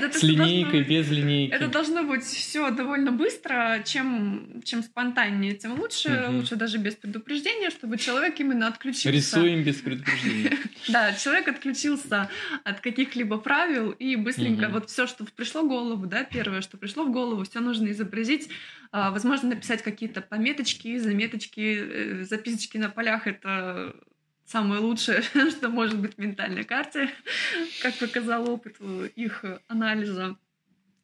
Нет, 0.00 0.10
это 0.10 0.18
с 0.18 0.22
линейкой, 0.22 0.80
должно, 0.80 0.88
без 0.88 1.10
линейки. 1.10 1.52
Это 1.52 1.68
должно 1.68 2.02
быть 2.02 2.24
все 2.24 2.70
довольно 2.70 3.12
быстро, 3.12 3.82
чем, 3.84 4.62
чем 4.64 4.82
спонтаннее, 4.82 5.54
тем 5.54 5.78
лучше. 5.78 6.26
Угу. 6.28 6.36
Лучше 6.36 6.56
даже 6.56 6.78
без 6.78 6.94
предупреждения, 6.94 7.70
чтобы 7.70 7.98
человек 7.98 8.38
именно 8.40 8.68
отключился. 8.68 9.10
Рисуем 9.10 9.62
без 9.62 9.76
предупреждения. 9.76 10.56
Да, 10.88 11.12
человек 11.14 11.48
отключился 11.48 12.30
от 12.62 12.80
каких-либо 12.80 13.38
правил 13.38 13.90
и 13.90 14.14
быстренько 14.14 14.68
вот 14.68 14.88
все, 14.88 15.08
что 15.08 15.24
пришло 15.24 15.62
в 15.62 15.68
голову, 15.68 16.06
да, 16.06 16.22
первое, 16.22 16.60
что 16.60 16.76
пришло 16.76 17.04
в 17.04 17.10
голову, 17.10 17.42
все 17.42 17.58
нужно 17.60 17.90
изобразить. 17.90 18.48
А, 18.92 19.10
возможно, 19.10 19.50
написать 19.50 19.82
какие-то 19.82 20.20
пометочки, 20.20 20.96
заметочки, 20.98 21.78
э, 21.80 22.24
записочки 22.24 22.78
на 22.78 22.88
полях. 22.88 23.26
Это 23.26 23.96
самое 24.46 24.80
лучшее, 24.80 25.22
что 25.50 25.68
может 25.68 25.98
быть 25.98 26.14
в 26.14 26.18
ментальной 26.18 26.64
карте, 26.64 27.10
как 27.82 27.98
показал 27.98 28.48
опыт 28.48 28.80
их 29.16 29.44
анализа. 29.68 30.36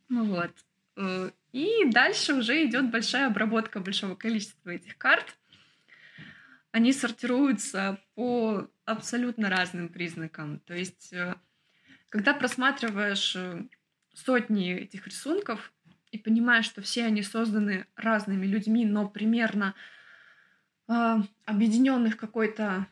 Ну 0.08 0.24
вот. 0.24 0.52
Э, 0.96 1.30
и 1.52 1.84
дальше 1.90 2.34
уже 2.34 2.64
идет 2.64 2.90
большая 2.90 3.26
обработка 3.26 3.80
большого 3.80 4.14
количества 4.14 4.70
этих 4.70 4.96
карт. 4.96 5.36
Они 6.70 6.92
сортируются 6.92 7.98
по 8.14 8.68
абсолютно 8.84 9.50
разным 9.50 9.88
признакам. 9.88 10.60
То 10.60 10.74
есть, 10.74 11.12
э, 11.12 11.34
когда 12.08 12.34
просматриваешь 12.34 13.36
э, 13.36 13.64
сотни 14.14 14.74
этих 14.74 15.06
рисунков 15.06 15.72
и 16.10 16.18
понимаешь, 16.18 16.66
что 16.66 16.82
все 16.82 17.04
они 17.04 17.22
созданы 17.22 17.86
разными 17.96 18.46
людьми, 18.46 18.84
но 18.86 19.08
примерно 19.08 19.74
объединенных 21.46 22.18
какой-то 22.18 22.86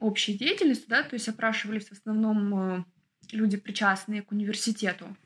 общей 0.00 0.36
деятельностью, 0.36 0.88
да, 0.88 1.02
то 1.02 1.14
есть 1.14 1.28
опрашивались 1.28 1.88
в 1.88 1.92
основном 1.92 2.54
э, 2.54 2.84
люди, 3.32 3.56
причастные 3.56 4.22
к 4.22 4.32
университету. 4.32 5.16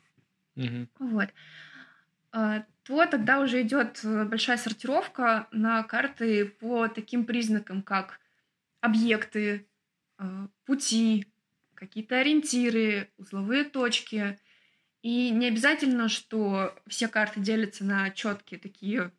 Угу. 0.56 0.88
Вот. 0.98 1.28
А, 2.32 2.64
то 2.82 3.06
тогда 3.06 3.40
уже 3.40 3.62
идет 3.62 4.00
э, 4.04 4.24
большая 4.24 4.56
сортировка 4.56 5.48
на 5.52 5.82
карты 5.84 6.46
по 6.46 6.88
таким 6.88 7.24
признакам, 7.24 7.82
как 7.82 8.20
объекты, 8.80 9.66
э, 10.18 10.48
пути, 10.64 11.26
какие-то 11.74 12.18
ориентиры, 12.18 13.10
узловые 13.16 13.64
точки. 13.64 14.38
И 15.02 15.30
не 15.30 15.48
обязательно, 15.48 16.08
что 16.08 16.74
все 16.86 17.08
карты 17.08 17.40
делятся 17.40 17.84
на 17.84 18.10
четкие 18.10 18.58
такие 18.58 19.12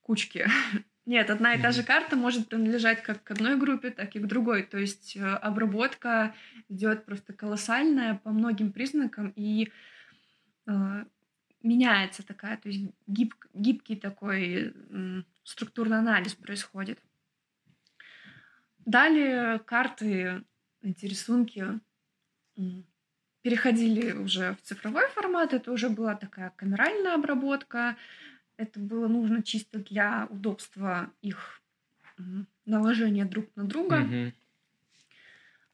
кучки 0.00 0.46
Нет, 1.06 1.28
одна 1.28 1.54
и 1.54 1.60
та 1.60 1.70
же 1.70 1.82
карта 1.82 2.16
может 2.16 2.48
принадлежать 2.48 3.02
как 3.02 3.22
к 3.22 3.30
одной 3.30 3.56
группе, 3.56 3.90
так 3.90 4.16
и 4.16 4.20
к 4.20 4.26
другой. 4.26 4.62
То 4.62 4.78
есть 4.78 5.16
э, 5.16 5.20
обработка 5.20 6.34
идет 6.70 7.04
просто 7.04 7.34
колоссальная 7.34 8.14
по 8.14 8.30
многим 8.30 8.72
признакам 8.72 9.32
и 9.36 9.70
э, 10.66 11.04
меняется 11.62 12.26
такая, 12.26 12.56
то 12.56 12.68
есть 12.70 12.90
гиб, 13.06 13.34
гибкий 13.52 13.96
такой 13.96 14.72
э, 14.74 15.22
структурный 15.42 15.98
анализ 15.98 16.34
происходит. 16.34 16.98
Далее 18.86 19.58
карты, 19.58 20.42
эти 20.82 21.04
рисунки 21.04 21.80
переходили 23.42 24.12
уже 24.12 24.54
в 24.54 24.62
цифровой 24.62 25.08
формат, 25.08 25.52
это 25.52 25.70
уже 25.70 25.90
была 25.90 26.14
такая 26.14 26.50
камеральная 26.56 27.14
обработка, 27.14 27.96
это 28.56 28.80
было 28.80 29.08
нужно 29.08 29.42
чисто 29.42 29.78
для 29.78 30.26
удобства 30.30 31.10
их 31.22 31.62
наложения 32.64 33.24
друг 33.24 33.46
на 33.56 33.64
друга. 33.64 34.02
Mm-hmm. 34.02 34.32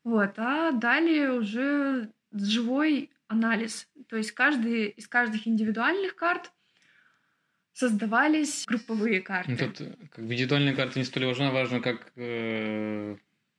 Вот, 0.04 0.38
а 0.38 0.72
далее 0.72 1.32
уже 1.32 2.10
живой 2.32 3.10
анализ. 3.28 3.88
То 4.08 4.16
есть 4.16 4.32
каждый 4.32 4.88
из 4.88 5.06
каждых 5.06 5.46
индивидуальных 5.46 6.16
карт 6.16 6.50
создавались 7.72 8.64
групповые 8.66 9.20
карты. 9.20 9.52
Ну, 9.52 9.56
тут 9.56 10.10
как 10.10 10.24
бы 10.24 10.34
индивидуальная 10.34 10.74
карта 10.74 10.98
не 10.98 11.04
столь 11.04 11.26
важна, 11.26 11.50
важно 11.50 11.80
как 11.80 12.12
э, 12.16 13.16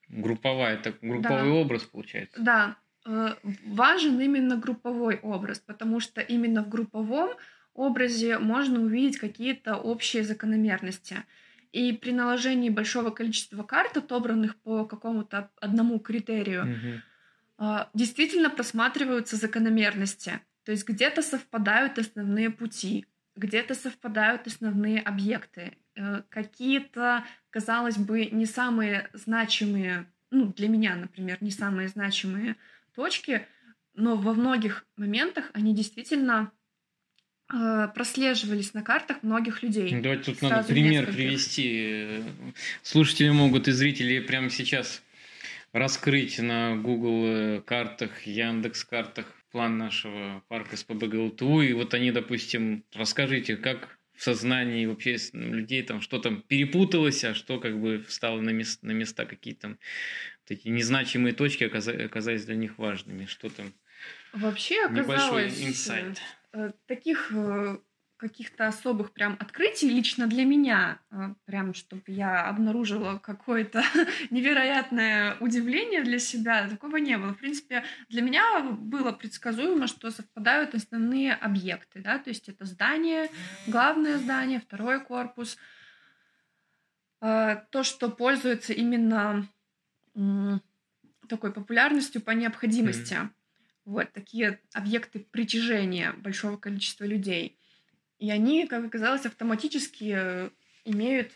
групповая, 0.09 0.77
так 0.77 0.99
групповой 1.01 1.49
да. 1.49 1.53
образ 1.53 1.83
получается. 1.83 2.41
Да, 2.41 2.77
э, 3.05 3.35
важен 3.65 4.19
именно 4.19 4.57
групповой 4.57 5.19
образ, 5.21 5.59
потому 5.59 5.99
что 5.99 6.21
именно 6.21 6.63
в 6.63 6.69
групповом 6.69 7.31
образе 7.81 8.37
можно 8.37 8.81
увидеть 8.81 9.17
какие-то 9.17 9.75
общие 9.75 10.23
закономерности. 10.23 11.23
И 11.71 11.93
при 11.93 12.11
наложении 12.11 12.69
большого 12.69 13.11
количества 13.11 13.63
карт, 13.63 13.97
отобранных 13.97 14.55
по 14.57 14.85
какому-то 14.85 15.49
одному 15.61 15.99
критерию, 15.99 16.63
угу. 17.57 17.75
действительно 17.93 18.49
просматриваются 18.49 19.37
закономерности. 19.37 20.41
То 20.65 20.71
есть 20.71 20.87
где-то 20.87 21.21
совпадают 21.21 21.97
основные 21.97 22.49
пути, 22.49 23.05
где-то 23.35 23.73
совпадают 23.73 24.47
основные 24.47 24.99
объекты. 24.99 25.77
Э, 25.95 26.21
какие-то, 26.29 27.25
казалось 27.49 27.97
бы, 27.97 28.25
не 28.25 28.45
самые 28.45 29.09
значимые, 29.13 30.05
ну, 30.29 30.53
для 30.53 30.67
меня, 30.67 30.95
например, 30.95 31.37
не 31.41 31.51
самые 31.51 31.87
значимые 31.87 32.55
точки, 32.95 33.47
но 33.93 34.15
во 34.15 34.33
многих 34.33 34.85
моментах 34.95 35.49
они 35.53 35.75
действительно 35.75 36.51
прослеживались 37.93 38.73
на 38.73 38.81
картах 38.81 39.23
многих 39.23 39.63
людей. 39.63 39.93
Ну, 39.93 40.01
давайте 40.01 40.31
тут 40.31 40.41
надо 40.41 40.67
пример 40.67 41.01
нескольких. 41.01 41.15
привести. 41.15 42.23
Слушатели 42.81 43.29
могут 43.29 43.67
и 43.67 43.71
зрители 43.71 44.19
прямо 44.19 44.49
сейчас 44.49 45.01
раскрыть 45.73 46.39
на 46.39 46.75
Google 46.75 47.25
э, 47.25 47.61
картах, 47.61 48.25
Яндекс 48.25 48.83
картах 48.83 49.25
план 49.51 49.77
нашего 49.77 50.43
парка 50.47 50.77
СПБ 50.77 51.07
ГЛТУ. 51.07 51.61
И 51.61 51.73
вот 51.73 51.93
они, 51.93 52.11
допустим, 52.11 52.83
расскажите, 52.93 53.57
как 53.57 53.97
в 54.15 54.23
сознании 54.23 54.85
вообще 54.85 55.17
людей 55.33 55.81
там 55.83 56.01
что 56.01 56.19
там 56.19 56.41
перепуталось, 56.41 57.23
а 57.23 57.33
что 57.33 57.59
как 57.59 57.79
бы 57.79 58.03
встало 58.07 58.39
на, 58.39 58.51
мест, 58.51 58.83
на 58.83 58.91
места 58.91 59.25
какие-то 59.25 59.77
такие 60.45 60.71
незначимые 60.71 61.33
точки 61.33 61.63
оказались 61.63 62.45
для 62.45 62.55
них 62.55 62.77
важными. 62.77 63.25
Что 63.25 63.49
там 63.49 63.73
Вообще 64.33 64.85
оказалось... 64.85 65.57
Небольшой 65.57 65.69
инсайт. 65.69 66.21
Э, 66.53 66.71
таких 66.85 67.31
э, 67.33 67.77
каких-то 68.17 68.67
особых 68.67 69.13
прям 69.13 69.37
открытий 69.39 69.89
лично 69.89 70.27
для 70.27 70.43
меня, 70.43 70.99
э, 71.09 71.33
прям 71.45 71.73
чтобы 71.73 72.03
я 72.07 72.45
обнаружила 72.45 73.19
какое-то 73.19 73.81
невероятное 74.31 75.37
удивление 75.39 76.03
для 76.03 76.19
себя, 76.19 76.67
такого 76.67 76.97
не 76.97 77.17
было. 77.17 77.33
В 77.33 77.37
принципе, 77.37 77.85
для 78.09 78.21
меня 78.21 78.63
было 78.63 79.13
предсказуемо, 79.13 79.87
что 79.87 80.11
совпадают 80.11 80.75
основные 80.75 81.33
объекты, 81.33 82.01
да, 82.01 82.19
то 82.19 82.29
есть 82.29 82.49
это 82.49 82.65
здание, 82.65 83.29
главное 83.67 84.17
здание, 84.17 84.59
второй 84.59 84.99
корпус, 84.99 85.57
то, 87.19 87.83
что 87.83 88.09
пользуется 88.09 88.73
именно 88.73 89.47
такой 91.29 91.53
популярностью 91.53 92.19
по 92.19 92.31
необходимости. 92.31 93.13
Mm-hmm. 93.13 93.29
Вот 93.85 94.11
такие 94.13 94.59
объекты 94.73 95.19
притяжения 95.19 96.13
большого 96.13 96.57
количества 96.57 97.05
людей. 97.05 97.57
И 98.19 98.29
они, 98.29 98.67
как 98.67 98.85
оказалось, 98.85 99.25
автоматически 99.25 100.13
э, 100.15 100.49
имеют, 100.85 101.31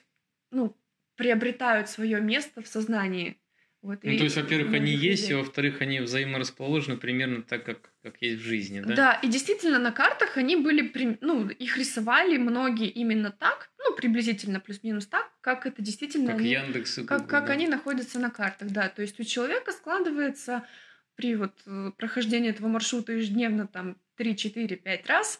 ну, 0.51 0.77
приобретают 1.15 1.89
свое 1.89 2.21
место 2.21 2.61
в 2.61 2.67
сознании. 2.67 3.39
Вот, 3.81 4.03
ну, 4.03 4.09
и, 4.09 4.17
то 4.17 4.23
есть, 4.23 4.35
во-первых, 4.35 4.73
они 4.73 4.93
людей. 4.93 5.11
есть, 5.11 5.29
и 5.29 5.35
во-вторых, 5.35 5.81
они 5.81 5.99
взаиморасположены 5.99 6.97
примерно 6.97 7.43
так, 7.43 7.63
как, 7.63 7.91
как 8.01 8.19
есть 8.19 8.41
в 8.41 8.43
жизни, 8.43 8.79
да? 8.79 8.95
Да, 8.95 9.13
и 9.13 9.27
действительно 9.27 9.77
на 9.77 9.91
картах 9.91 10.37
они 10.37 10.55
были, 10.55 10.91
ну, 11.21 11.47
их 11.49 11.77
рисовали 11.77 12.37
многие 12.37 12.89
именно 12.89 13.29
так, 13.29 13.69
ну, 13.77 13.95
приблизительно 13.95 14.59
плюс-минус 14.59 15.05
так, 15.05 15.29
как 15.41 15.67
это 15.67 15.83
действительно... 15.83 16.31
Как 16.31 16.39
они, 16.39 16.49
Яндекс 16.49 16.97
и 16.97 17.01
Google, 17.01 17.17
Как, 17.17 17.27
как 17.27 17.45
да? 17.45 17.53
они 17.53 17.67
находятся 17.67 18.17
на 18.17 18.31
картах, 18.31 18.71
да. 18.71 18.89
То 18.89 19.03
есть 19.03 19.19
у 19.19 19.23
человека 19.23 19.71
складывается 19.71 20.63
при 21.15 21.35
вот 21.35 21.53
э, 21.65 21.91
прохождении 21.97 22.49
этого 22.49 22.67
маршрута 22.67 23.13
ежедневно 23.13 23.67
там 23.67 23.97
3, 24.17 24.35
4, 24.35 24.75
5 24.75 25.07
раз 25.07 25.39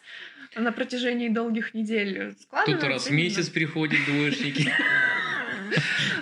на 0.54 0.72
протяжении 0.72 1.28
долгих 1.28 1.74
недель 1.74 2.34
складывается. 2.40 2.86
Тут 2.86 2.94
раз 2.94 3.06
в 3.08 3.12
месяц 3.12 3.48
приходят 3.48 3.98
двоечники. 4.06 4.72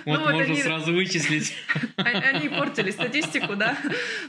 Вот 0.05 0.19
ну, 0.19 0.31
можно 0.31 0.55
сразу 0.55 0.93
вычислить. 0.93 1.55
Они 1.97 2.49
портили 2.49 2.91
статистику, 2.91 3.55
да. 3.55 3.77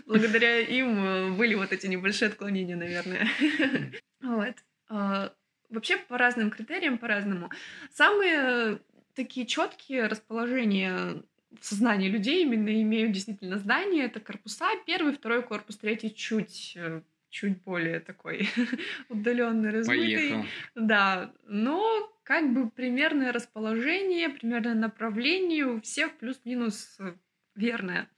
Благодаря 0.07 0.61
им 0.61 1.05
э, 1.05 1.31
были 1.33 1.55
вот 1.55 1.73
эти 1.73 1.87
небольшие 1.87 2.29
отклонения, 2.29 2.77
наверное. 2.77 3.29
Вот. 4.23 4.55
А, 4.89 5.33
вообще 5.69 5.99
по 5.99 6.19
разным 6.19 6.51
критериям, 6.51 6.99
по-разному. 6.99 7.51
Самые 7.93 8.81
такие 9.15 9.47
четкие 9.47 10.07
расположения 10.07 11.23
сознании 11.65 12.09
людей 12.09 12.43
именно 12.43 12.71
имеют 12.83 13.13
действительно 13.13 13.59
здания. 13.59 14.05
Это 14.05 14.21
корпуса. 14.21 14.67
Первый, 14.87 15.15
второй 15.15 15.43
корпус, 15.43 15.77
третий 15.77 16.15
чуть 16.15 16.75
э, 16.77 17.03
чуть 17.31 17.63
более 17.63 18.01
такой 18.01 18.49
удаленный, 19.09 19.71
размытый. 19.71 20.07
Поехал. 20.07 20.45
Да, 20.75 21.33
но 21.47 22.13
как 22.23 22.53
бы 22.53 22.71
примерное 22.71 23.33
расположение, 23.33 24.29
примерное 24.29 24.75
направление 24.75 25.67
у 25.67 25.81
всех 25.81 26.17
плюс-минус 26.19 26.97
э, 26.99 27.15
верное. 27.55 28.09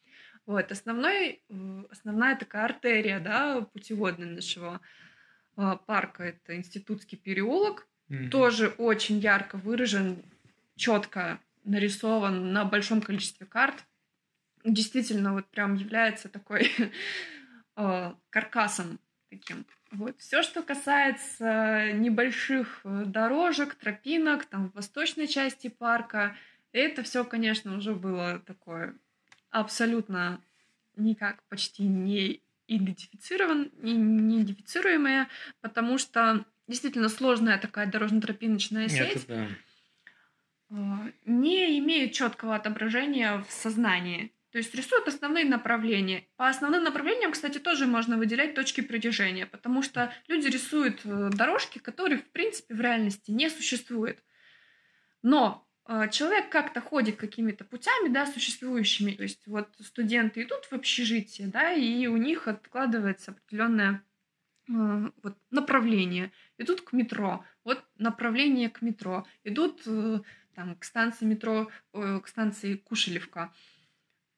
Вот, 0.47 0.71
основной, 0.73 1.43
э, 1.49 1.85
основная 1.91 2.37
такая 2.37 2.65
артерия, 2.65 3.21
да, 3.21 3.63
путеводная 3.63 4.29
нашего 4.29 4.81
парка, 5.87 6.23
это 6.23 6.55
Институтский 6.55 7.19
переулок, 7.19 7.89
mm-hmm. 8.09 8.29
тоже 8.29 8.69
очень 8.79 9.19
ярко 9.19 9.57
выражен, 9.57 10.23
четко 10.77 11.41
нарисован 11.69 12.53
на 12.53 12.65
большом 12.65 13.01
количестве 13.01 13.47
карт. 13.47 13.85
Действительно, 14.65 15.35
вот 15.35 15.47
прям 15.47 15.75
является 15.75 16.29
такой 16.29 16.73
э, 17.77 18.13
каркасом 18.31 18.99
таким. 19.31 19.67
Вот. 19.91 20.19
Все, 20.19 20.43
что 20.43 20.63
касается 20.63 21.93
небольших 21.93 22.81
э, 22.85 23.05
дорожек, 23.07 23.75
тропинок, 23.75 24.47
там 24.47 24.71
в 24.71 24.75
восточной 24.75 25.29
части 25.29 25.69
парка, 25.69 26.37
это 26.73 27.03
все, 27.03 27.25
конечно, 27.25 27.77
уже 27.77 27.95
было 27.95 28.41
такое 28.41 28.95
абсолютно 29.51 30.43
никак 30.97 31.43
почти 31.45 31.85
не 31.85 32.43
идентифицирован, 32.67 33.71
не, 33.81 34.43
идентифицируемое, 34.43 35.29
потому 35.63 35.97
что 35.97 36.45
действительно 36.67 37.09
сложная 37.09 37.57
такая 37.57 37.87
дорожно-тропиночная 37.87 38.89
сеть. 38.89 39.25
Это 39.25 39.27
да 39.29 39.49
не 40.71 41.79
имеют 41.79 42.13
четкого 42.13 42.55
отображения 42.55 43.45
в 43.49 43.53
сознании. 43.53 44.33
То 44.51 44.59
есть 44.59 44.75
рисуют 44.75 45.07
основные 45.07 45.45
направления. 45.45 46.27
По 46.37 46.49
основным 46.49 46.83
направлениям, 46.83 47.33
кстати, 47.33 47.59
тоже 47.59 47.87
можно 47.87 48.17
выделять 48.17 48.55
точки 48.55 48.81
притяжения, 48.81 49.47
потому 49.47 49.83
что 49.83 50.13
люди 50.27 50.47
рисуют 50.49 51.01
э, 51.05 51.31
дорожки, 51.31 51.79
которые, 51.79 52.19
в 52.19 52.31
принципе, 52.31 52.75
в 52.75 52.81
реальности 52.81 53.31
не 53.31 53.51
существуют. 53.51 54.23
Но 55.23 55.69
э, 55.87 56.09
человек 56.11 56.49
как-то 56.49 56.81
ходит 56.81 57.17
какими-то 57.17 57.65
путями, 57.65 58.09
да, 58.09 58.25
существующими. 58.25 59.13
То 59.13 59.25
есть 59.25 59.47
вот 59.47 59.69
студенты 59.81 60.43
идут 60.43 60.65
в 60.65 60.73
общежитие, 60.73 61.49
да, 61.49 61.73
и 61.73 62.07
у 62.07 62.17
них 62.17 62.49
откладывается 62.49 63.33
определенное 63.33 64.03
э, 64.71 65.11
вот, 65.23 65.37
направление. 65.51 66.33
Идут 66.57 66.81
к 66.81 66.95
метро. 66.95 67.45
Вот 67.65 67.85
направление 67.99 68.71
к 68.71 68.81
метро. 68.81 69.27
Идут 69.45 69.83
там, 70.59 70.75
к 70.75 70.83
станции 70.83 71.25
метро, 71.25 71.71
к 71.93 72.27
станции 72.27 72.75
Кушелевка. 72.75 73.55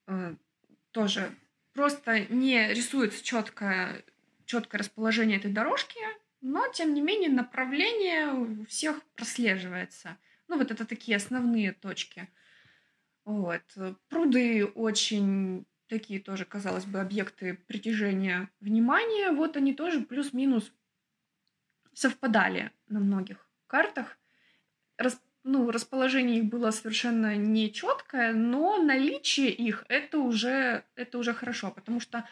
Э, 0.06 0.34
тоже 0.90 1.34
просто 1.72 2.26
не 2.26 2.74
рисуется 2.74 3.24
четкое, 3.24 4.04
четкое 4.44 4.80
расположение 4.80 5.38
этой 5.38 5.50
дорожки, 5.50 5.98
но, 6.42 6.68
тем 6.68 6.92
не 6.92 7.00
менее, 7.00 7.30
направление 7.30 8.34
у 8.34 8.66
всех 8.66 9.02
прослеживается. 9.14 10.18
Ну, 10.46 10.58
вот 10.58 10.70
это 10.70 10.84
такие 10.84 11.16
основные 11.16 11.72
точки. 11.72 12.28
Вот. 13.24 13.62
Пруды 14.10 14.66
очень 14.66 15.64
такие 15.86 16.20
тоже, 16.20 16.44
казалось 16.44 16.84
бы, 16.84 17.00
объекты 17.00 17.54
притяжения 17.66 18.50
внимания. 18.60 19.32
Вот 19.32 19.56
они 19.56 19.72
тоже 19.72 20.02
плюс-минус 20.02 20.70
совпадали 21.94 22.72
на 22.88 23.00
многих 23.00 23.48
картах 23.66 24.18
ну, 25.42 25.70
расположение 25.70 26.38
их 26.38 26.44
было 26.46 26.70
совершенно 26.70 27.36
нечеткое, 27.36 28.32
но 28.32 28.82
наличие 28.82 29.50
их 29.50 29.84
это 29.88 30.18
уже, 30.18 30.84
это 30.96 31.18
уже 31.18 31.32
хорошо, 31.32 31.70
потому 31.70 32.00
что 32.00 32.26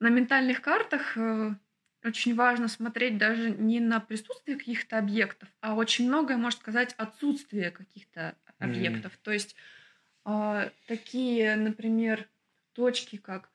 на 0.00 0.08
ментальных 0.08 0.60
картах 0.60 1.16
э, 1.16 1.54
очень 2.04 2.34
важно 2.34 2.68
смотреть 2.68 3.18
даже 3.18 3.50
не 3.50 3.80
на 3.80 4.00
присутствие 4.00 4.58
каких-то 4.58 4.98
объектов, 4.98 5.48
а 5.60 5.74
очень 5.74 6.08
многое 6.08 6.36
может 6.36 6.60
сказать 6.60 6.94
отсутствие 6.98 7.70
каких-то 7.70 8.36
объектов. 8.58 9.12
Mm. 9.12 9.18
То 9.22 9.32
есть 9.32 9.56
э, 10.24 10.70
такие, 10.86 11.56
например, 11.56 12.28
точки, 12.72 13.16
как 13.16 13.50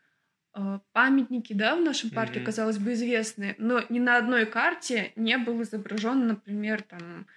э, 0.54 0.80
памятники, 0.94 1.54
да, 1.54 1.76
в 1.76 1.82
нашем 1.82 2.10
парке, 2.10 2.40
mm-hmm. 2.40 2.46
казалось 2.46 2.78
бы, 2.78 2.94
известные, 2.94 3.56
но 3.58 3.84
ни 3.90 4.00
на 4.00 4.18
одной 4.18 4.46
карте 4.46 5.12
не 5.16 5.38
был 5.38 5.62
изображен, 5.62 6.28
например, 6.28 6.82
там 6.82 7.28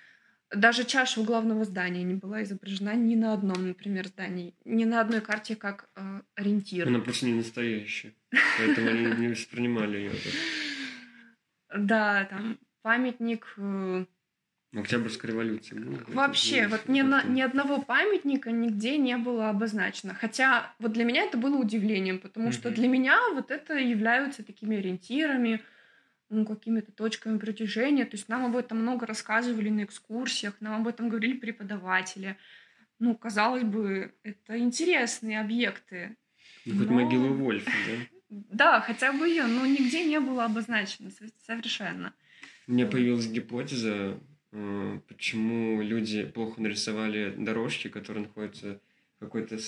даже 0.57 0.85
чаша 0.85 1.21
у 1.21 1.25
главного 1.25 1.65
здания 1.65 2.03
не 2.03 2.15
была 2.15 2.43
изображена 2.43 2.95
ни 2.95 3.15
на 3.15 3.33
одном, 3.33 3.69
например, 3.69 4.07
здании, 4.07 4.55
ни 4.65 4.85
на 4.85 5.01
одной 5.01 5.21
карте 5.21 5.57
как 5.57 5.89
э, 5.97 6.21
ориентир. 6.35 6.89
Она 6.89 7.01
просто 7.01 7.27
не 7.27 7.35
настоящая, 7.35 8.15
поэтому 8.59 8.89
они 8.91 9.07
не 9.21 9.29
воспринимали 9.29 9.99
ее. 9.99 10.13
Да, 11.77 12.25
там 12.25 12.59
памятник... 12.83 13.55
Э, 13.57 14.05
Октябрьской 14.77 15.31
революции. 15.31 15.77
Ну, 15.77 15.99
Вообще, 16.09 16.67
вот 16.67 16.89
ни, 16.89 17.03
на, 17.03 17.23
ни 17.23 17.41
одного 17.41 17.81
памятника 17.81 18.51
нигде 18.51 18.99
не 18.99 19.17
было 19.17 19.51
обозначено. 19.51 20.15
Хотя 20.15 20.75
вот 20.81 20.93
для 20.93 21.05
меня 21.05 21.23
это 21.23 21.39
было 21.39 21.57
удивлением, 21.57 22.19
потому 22.19 22.51
что 22.51 22.71
для 22.71 22.89
меня 22.89 23.21
вот 23.35 23.53
это 23.53 23.75
являются 23.75 24.43
такими 24.43 24.77
ориентирами, 24.79 25.61
ну, 26.29 26.45
какими-то 26.45 26.93
точками 26.93 27.39
притяжения. 27.39 28.05
То 28.05 28.17
есть 28.17 28.29
нам 28.29 28.45
об 28.45 28.57
этом 28.57 28.79
много 28.79 29.07
рассказывали 29.07 29.69
на 29.69 29.85
экскурсиях, 29.85 30.61
нам 30.61 30.81
об 30.81 30.89
этом 30.89 31.09
говорили 31.09 31.35
преподаватели. 31.35 32.37
Ну, 32.99 33.15
казалось 33.15 33.65
бы, 33.65 34.15
это 34.23 34.59
интересные 34.59 35.41
объекты. 35.41 36.17
Ну, 36.65 36.79
хоть 36.79 36.89
но... 36.89 36.95
могила 36.95 37.29
Вольфа, 37.29 37.71
да? 37.71 38.07
Да, 38.51 38.81
хотя 38.81 39.13
бы 39.13 39.29
ее, 39.29 39.47
но 39.47 39.67
нигде 39.67 40.05
не 40.05 40.19
было 40.19 40.47
обозначено 40.47 41.11
совершенно. 41.47 42.15
У 42.67 42.73
меня 42.73 42.87
появилась 42.87 43.29
гипотеза, 43.29 44.19
э, 44.53 45.01
почему 45.07 45.83
люди 45.83 46.25
плохо 46.25 46.61
нарисовали 46.61 47.35
дорожки, 47.37 47.89
которые 47.89 48.25
находятся 48.25 48.81
в 49.17 49.21
какой-то 49.21 49.59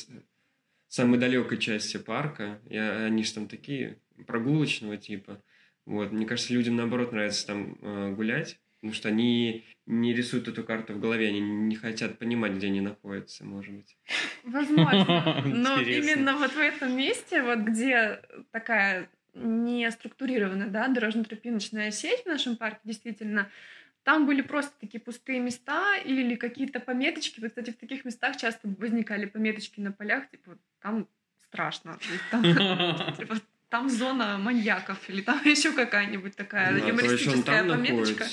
самой 0.88 1.18
далекой 1.18 1.58
части 1.58 1.98
парка, 1.98 2.60
и 2.68 2.76
они 2.76 3.22
же 3.22 3.34
там 3.34 3.48
такие 3.48 3.98
прогулочного 4.26 4.96
типа. 4.96 5.42
Вот, 5.86 6.12
мне 6.12 6.26
кажется, 6.26 6.52
людям 6.52 6.76
наоборот 6.76 7.12
нравится 7.12 7.46
там 7.46 7.78
э, 7.80 8.12
гулять, 8.12 8.58
потому 8.76 8.92
что 8.92 9.08
они 9.08 9.64
не 9.86 10.12
рисуют 10.12 10.48
эту 10.48 10.64
карту 10.64 10.94
в 10.94 11.00
голове, 11.00 11.28
они 11.28 11.40
не 11.40 11.76
хотят 11.76 12.18
понимать, 12.18 12.52
где 12.52 12.66
они 12.66 12.80
находятся, 12.80 13.44
может 13.44 13.72
быть. 13.72 13.96
Возможно. 14.42 15.42
Но 15.46 15.80
именно 15.80 16.36
вот 16.36 16.52
в 16.52 16.58
этом 16.58 16.96
месте, 16.96 17.42
вот 17.42 17.60
где 17.60 18.20
такая 18.50 19.08
не 19.34 19.88
структурированная, 19.90 20.68
да, 20.68 20.88
дорожно-тропиночная 20.88 21.90
сеть 21.92 22.22
в 22.22 22.26
нашем 22.26 22.56
парке, 22.56 22.80
действительно, 22.84 23.48
там 24.02 24.26
были 24.26 24.42
просто 24.42 24.72
такие 24.80 25.00
пустые 25.00 25.40
места 25.40 25.96
или 25.96 26.36
какие-то 26.36 26.80
пометочки. 26.80 27.40
Вот, 27.40 27.50
кстати, 27.50 27.70
в 27.70 27.76
таких 27.76 28.04
местах 28.04 28.36
часто 28.36 28.68
возникали 28.78 29.26
пометочки 29.26 29.80
на 29.80 29.92
полях, 29.92 30.30
типа, 30.30 30.58
там 30.80 31.08
страшно. 31.44 31.98
Там, 32.30 32.42
типа, 33.18 33.36
там 33.76 33.90
зона 33.90 34.38
маньяков 34.38 34.98
или 35.08 35.20
там 35.20 35.40
еще 35.44 35.72
какая-нибудь 35.72 36.34
такая 36.36 36.72
да, 36.72 36.88
юмористическая 36.88 37.32
то 37.32 37.36
есть 37.36 37.48
он 37.48 37.68
там 37.68 37.68
пометочка. 37.68 38.24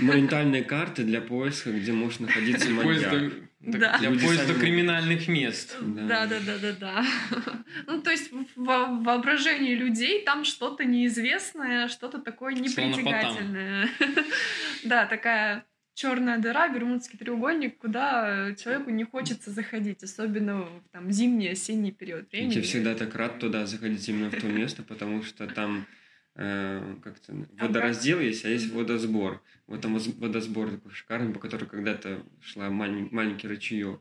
Моментальные 0.00 0.64
карты 0.64 1.04
для 1.04 1.20
поиска, 1.20 1.72
где 1.72 1.92
может 1.92 2.20
находиться 2.20 2.68
маньяк. 2.70 3.32
Да. 3.60 3.96
Для 3.98 4.10
поиска 4.10 4.54
криминальных 4.54 5.28
мест. 5.28 5.76
Да, 5.80 6.26
да, 6.26 6.38
да, 6.40 6.58
да, 6.58 6.72
да. 6.72 7.04
Ну, 7.86 8.02
то 8.02 8.10
есть 8.10 8.30
в 8.32 8.44
воображении 8.56 9.74
людей 9.74 10.24
там 10.24 10.44
что-то 10.44 10.84
неизвестное, 10.84 11.88
что-то 11.88 12.18
такое 12.18 12.54
непритягательное. 12.54 13.88
Да, 14.84 15.06
такая 15.06 15.64
черная 15.94 16.38
дыра, 16.38 16.68
Бермудский 16.68 17.18
треугольник, 17.18 17.78
куда 17.78 18.54
человеку 18.54 18.90
не 18.90 19.04
хочется 19.04 19.50
заходить, 19.50 20.02
особенно 20.02 20.62
в 20.62 20.82
там, 20.90 21.10
зимний, 21.10 21.48
осенний 21.48 21.92
период 21.92 22.30
времени. 22.32 22.54
Я 22.54 22.62
всегда 22.62 22.94
так 22.94 23.14
рад 23.14 23.38
туда 23.38 23.66
заходить 23.66 24.08
именно 24.08 24.30
в 24.30 24.40
то 24.40 24.46
место, 24.46 24.82
потому 24.82 25.22
что 25.22 25.46
там 25.46 25.86
э, 26.34 26.96
как-то 27.02 27.46
водораздел 27.58 28.20
есть, 28.20 28.44
а 28.44 28.48
есть 28.48 28.72
водосбор. 28.72 29.42
Вот 29.66 29.80
там 29.80 29.96
водосбор 29.96 30.70
такой 30.70 30.92
шикарный, 30.92 31.32
по 31.32 31.40
которому 31.40 31.70
когда-то 31.70 32.24
шла 32.40 32.70
малень, 32.70 33.08
маленький 33.10 33.48
ручеек. 33.48 34.00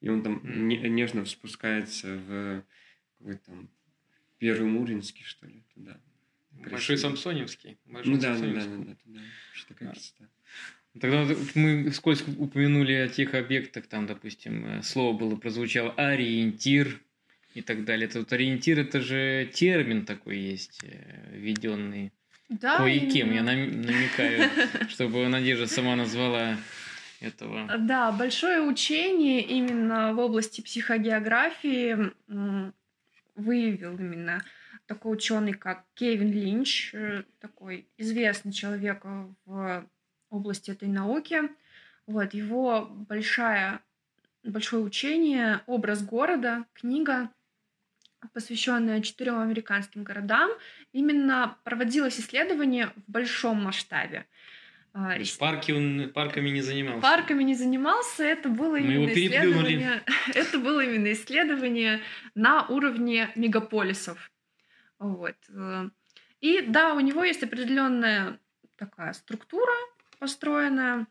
И 0.00 0.08
он 0.08 0.22
там 0.22 0.38
mm. 0.38 0.88
нежно 0.88 1.24
спускается 1.24 2.16
в 2.16 2.64
какой-то 3.18 3.44
там 3.46 3.70
Первый 4.38 4.68
Муринский, 4.68 5.24
что 5.24 5.46
ли, 5.46 5.64
туда. 5.74 5.98
Большой 6.50 6.98
Самсоневский. 6.98 7.78
Большой 7.86 8.14
ну 8.14 8.20
да, 8.20 8.36
да, 8.38 8.46
да, 8.46 8.66
да, 8.66 8.96
да, 9.04 9.20
Вообще 9.48 9.66
такая 9.68 9.90
красота. 9.92 10.28
Тогда 11.00 11.26
мы 11.54 11.90
скользко 11.92 12.30
упомянули 12.30 12.92
о 12.92 13.08
тех 13.08 13.34
объектах, 13.34 13.86
там, 13.86 14.06
допустим, 14.06 14.64
э, 14.66 14.82
слово 14.82 15.16
было 15.16 15.36
прозвучало 15.36 15.92
ориентир 15.92 17.00
и 17.54 17.62
так 17.62 17.84
далее. 17.84 18.08
Это 18.08 18.20
вот 18.20 18.32
ориентир 18.32 18.78
это 18.78 19.00
же 19.00 19.50
термин 19.52 20.04
такой 20.06 20.38
есть, 20.38 20.80
э, 20.84 21.36
введенный 21.36 22.12
да, 22.48 22.78
кое-кем. 22.78 23.32
Я 23.32 23.42
намекаю, 23.42 24.50
чтобы 24.88 25.26
Надежда 25.28 25.66
сама 25.66 25.96
назвала 25.96 26.56
этого. 27.20 27.68
Да, 27.78 28.12
большое 28.12 28.60
учение 28.60 29.42
именно 29.42 30.14
в 30.14 30.18
области 30.18 30.60
психогеографии 30.60 32.12
выявил 33.34 33.98
именно 33.98 34.42
такой 34.86 35.14
ученый, 35.14 35.52
как 35.52 35.84
Кевин 35.94 36.32
Линч, 36.32 36.94
э, 36.94 37.24
такой 37.40 37.88
известный 37.98 38.52
человек 38.52 39.04
в 39.44 39.86
области 40.36 40.70
этой 40.70 40.88
науки. 40.88 41.42
Вот, 42.06 42.34
его 42.34 42.86
большая, 42.90 43.80
большое 44.44 44.82
учение 44.82 45.60
«Образ 45.66 46.04
города», 46.04 46.64
книга, 46.72 47.30
посвященная 48.32 49.02
четырем 49.02 49.40
американским 49.40 50.04
городам, 50.04 50.50
именно 50.92 51.58
проводилось 51.64 52.20
исследование 52.20 52.92
в 52.94 53.10
большом 53.10 53.62
масштабе. 53.62 54.26
А, 54.98 55.18
парки 55.38 55.72
он 55.72 56.10
парками 56.14 56.48
не 56.48 56.62
занимался. 56.62 57.02
Парками 57.02 57.42
не 57.42 57.54
занимался, 57.54 58.24
это 58.24 58.48
было 58.48 58.76
именно 58.76 59.12
исследование. 59.12 60.02
Это 60.34 60.58
было 60.58 60.80
именно 60.80 61.12
исследование 61.12 62.00
на 62.34 62.66
уровне 62.66 63.30
мегаполисов. 63.34 64.30
Вот. 64.98 65.36
И 66.40 66.62
да, 66.62 66.94
у 66.94 67.00
него 67.00 67.24
есть 67.24 67.42
определенная 67.42 68.38
такая 68.76 69.12
структура, 69.12 69.72
построена, 70.18 71.06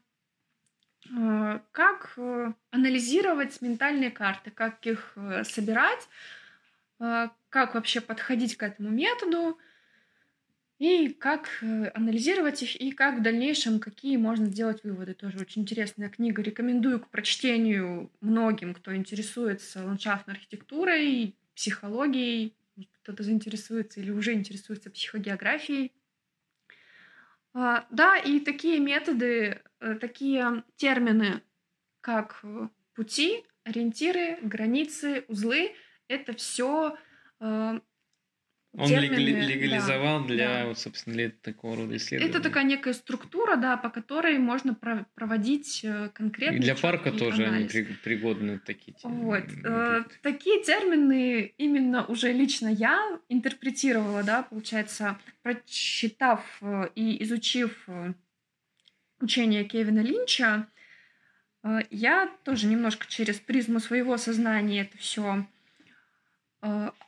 э, 1.09 1.59
как 1.71 2.13
э, 2.17 2.53
анализировать 2.71 3.61
ментальные 3.61 4.11
карты, 4.11 4.51
как 4.51 4.85
их 4.85 5.13
э, 5.15 5.43
собирать, 5.43 6.07
как 6.97 7.75
вообще 7.75 7.99
подходить 7.99 8.55
к 8.55 8.63
этому 8.63 8.89
методу, 8.89 9.59
и 10.79 11.09
как 11.09 11.49
анализировать 11.93 12.63
их, 12.63 12.75
и 12.77 12.91
как 12.91 13.19
в 13.19 13.21
дальнейшем, 13.21 13.81
какие 13.81 14.15
можно 14.15 14.45
сделать 14.45 14.81
выводы. 14.85 15.13
Тоже 15.13 15.39
очень 15.39 15.63
интересная 15.63 16.07
книга. 16.07 16.41
Рекомендую 16.41 17.01
к 17.01 17.09
прочтению 17.09 18.09
многим, 18.21 18.73
кто 18.73 18.95
интересуется 18.95 19.83
ландшафтной 19.83 20.35
архитектурой, 20.35 21.35
психологией, 21.53 22.55
кто-то 23.01 23.23
заинтересуется 23.23 23.99
или 23.99 24.11
уже 24.11 24.33
интересуется 24.33 24.89
психогеографией. 24.89 25.91
А, 27.57 27.85
да, 27.89 28.17
и 28.17 28.41
такие 28.41 28.81
методы, 28.81 29.61
э, 29.79 29.95
такие 29.95 30.63
термины, 30.75 31.41
как 32.01 32.41
э, 32.43 32.67
пути, 32.93 33.45
ориентиры, 33.63 34.37
границы, 34.41 35.23
узлы, 35.29 35.73
это 36.09 36.33
все 36.33 36.97
э, 37.39 37.79
он 38.77 38.89
термины, 38.89 39.15
легализовал 39.15 40.21
да, 40.21 40.27
для, 40.27 40.47
да. 40.47 40.65
Вот, 40.67 40.79
собственно, 40.79 41.15
для 41.15 41.29
такого 41.29 41.77
рода 41.77 41.95
исследований. 41.95 42.29
Это 42.29 42.41
такая 42.41 42.63
некая 42.63 42.93
структура, 42.93 43.55
да, 43.55 43.77
по 43.77 43.89
которой 43.89 44.37
можно 44.37 44.73
про- 44.73 45.05
проводить 45.15 45.81
э, 45.83 46.09
конкретные. 46.13 46.59
И 46.59 46.61
для 46.61 46.75
парка 46.75 47.11
тоже 47.11 47.45
анализ. 47.45 47.73
они 47.73 47.85
пригодны 48.03 48.59
такие 48.59 48.93
термины. 48.93 49.23
Вот. 49.23 49.43
Э, 49.63 50.03
такие 50.21 50.63
термины 50.63 51.53
именно 51.57 52.05
уже 52.05 52.31
лично 52.33 52.67
я 52.67 53.19
интерпретировала, 53.29 54.23
да, 54.23 54.43
получается, 54.43 55.17
прочитав 55.41 56.41
э, 56.61 56.89
и 56.95 57.23
изучив 57.23 57.87
учение 59.21 59.63
Кевина 59.63 60.01
Линча, 60.01 60.67
я 61.89 62.29
тоже 62.43 62.67
немножко 62.67 63.07
через 63.07 63.39
призму 63.39 63.79
своего 63.79 64.17
сознания 64.17 64.81
это 64.81 64.97
все 64.99 65.47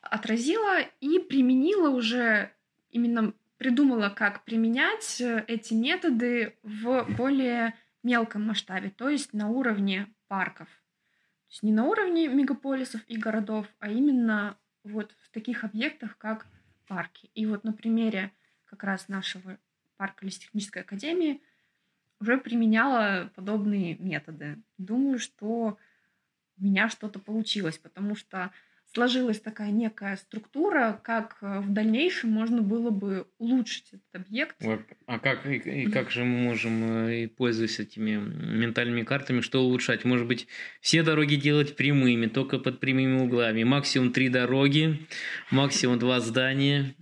отразила 0.02 0.82
и 1.02 1.20
применила 1.20 1.90
уже, 1.90 2.52
именно 2.92 3.34
придумала, 3.58 4.10
как 4.10 4.44
применять 4.44 5.20
э, 5.20 5.44
эти 5.48 5.74
методы 5.74 6.56
в 6.64 7.06
более 7.18 7.74
мелком 8.04 8.46
масштабе, 8.46 8.92
то 8.92 9.10
есть 9.10 9.34
на 9.34 9.50
уровне 9.50 10.08
парков. 10.28 10.68
То 10.68 11.52
есть 11.52 11.64
не 11.64 11.72
на 11.72 11.86
уровне 11.86 12.28
мегаполисов 12.28 13.02
и 13.08 13.18
городов, 13.18 13.68
а 13.80 13.90
именно 13.90 14.58
вот 14.84 15.16
в 15.24 15.30
таких 15.30 15.64
объектах, 15.64 16.18
как 16.18 16.46
парки. 16.88 17.30
И 17.34 17.46
вот 17.46 17.64
на 17.64 17.74
примере 17.74 18.32
как 18.66 18.84
раз 18.84 19.08
нашего 19.08 19.58
парка 19.98 20.26
Лесотехнической 20.26 20.84
академии 20.84 21.42
уже 22.20 22.38
применяла 22.38 23.32
подобные 23.36 23.98
методы. 23.98 24.60
Думаю, 24.78 25.20
что 25.20 25.78
у 26.60 26.64
меня 26.64 26.90
что-то 26.90 27.20
получилось, 27.20 27.78
потому 27.78 28.16
что 28.16 28.52
сложилась 28.94 29.40
такая 29.40 29.72
некая 29.72 30.16
структура, 30.18 31.00
как 31.04 31.38
э, 31.42 31.60
в 31.60 31.72
дальнейшем 31.72 32.32
можно 32.32 32.62
было 32.62 32.90
бы 32.90 33.28
улучшить 33.38 33.88
этот 33.94 34.28
объект. 34.28 34.56
А 35.06 35.20
как, 35.20 35.46
и, 35.46 35.58
и 35.58 35.92
как 35.92 36.12
же 36.12 36.24
мы 36.24 36.40
можем, 36.40 37.08
э, 37.08 37.28
пользуясь 37.28 37.80
этими 37.80 38.16
ментальными 38.16 39.04
картами, 39.04 39.42
что 39.42 39.62
улучшать? 39.62 40.06
Может 40.06 40.28
быть, 40.28 40.48
все 40.82 41.04
дороги 41.04 41.36
делать 41.36 41.76
прямыми, 41.76 42.28
только 42.28 42.60
под 42.60 42.80
прямыми 42.80 43.22
углами. 43.22 43.64
Максимум 43.64 44.12
три 44.12 44.30
дороги, 44.30 45.06
максимум 45.52 46.00
два 46.00 46.20
здания. 46.20 46.96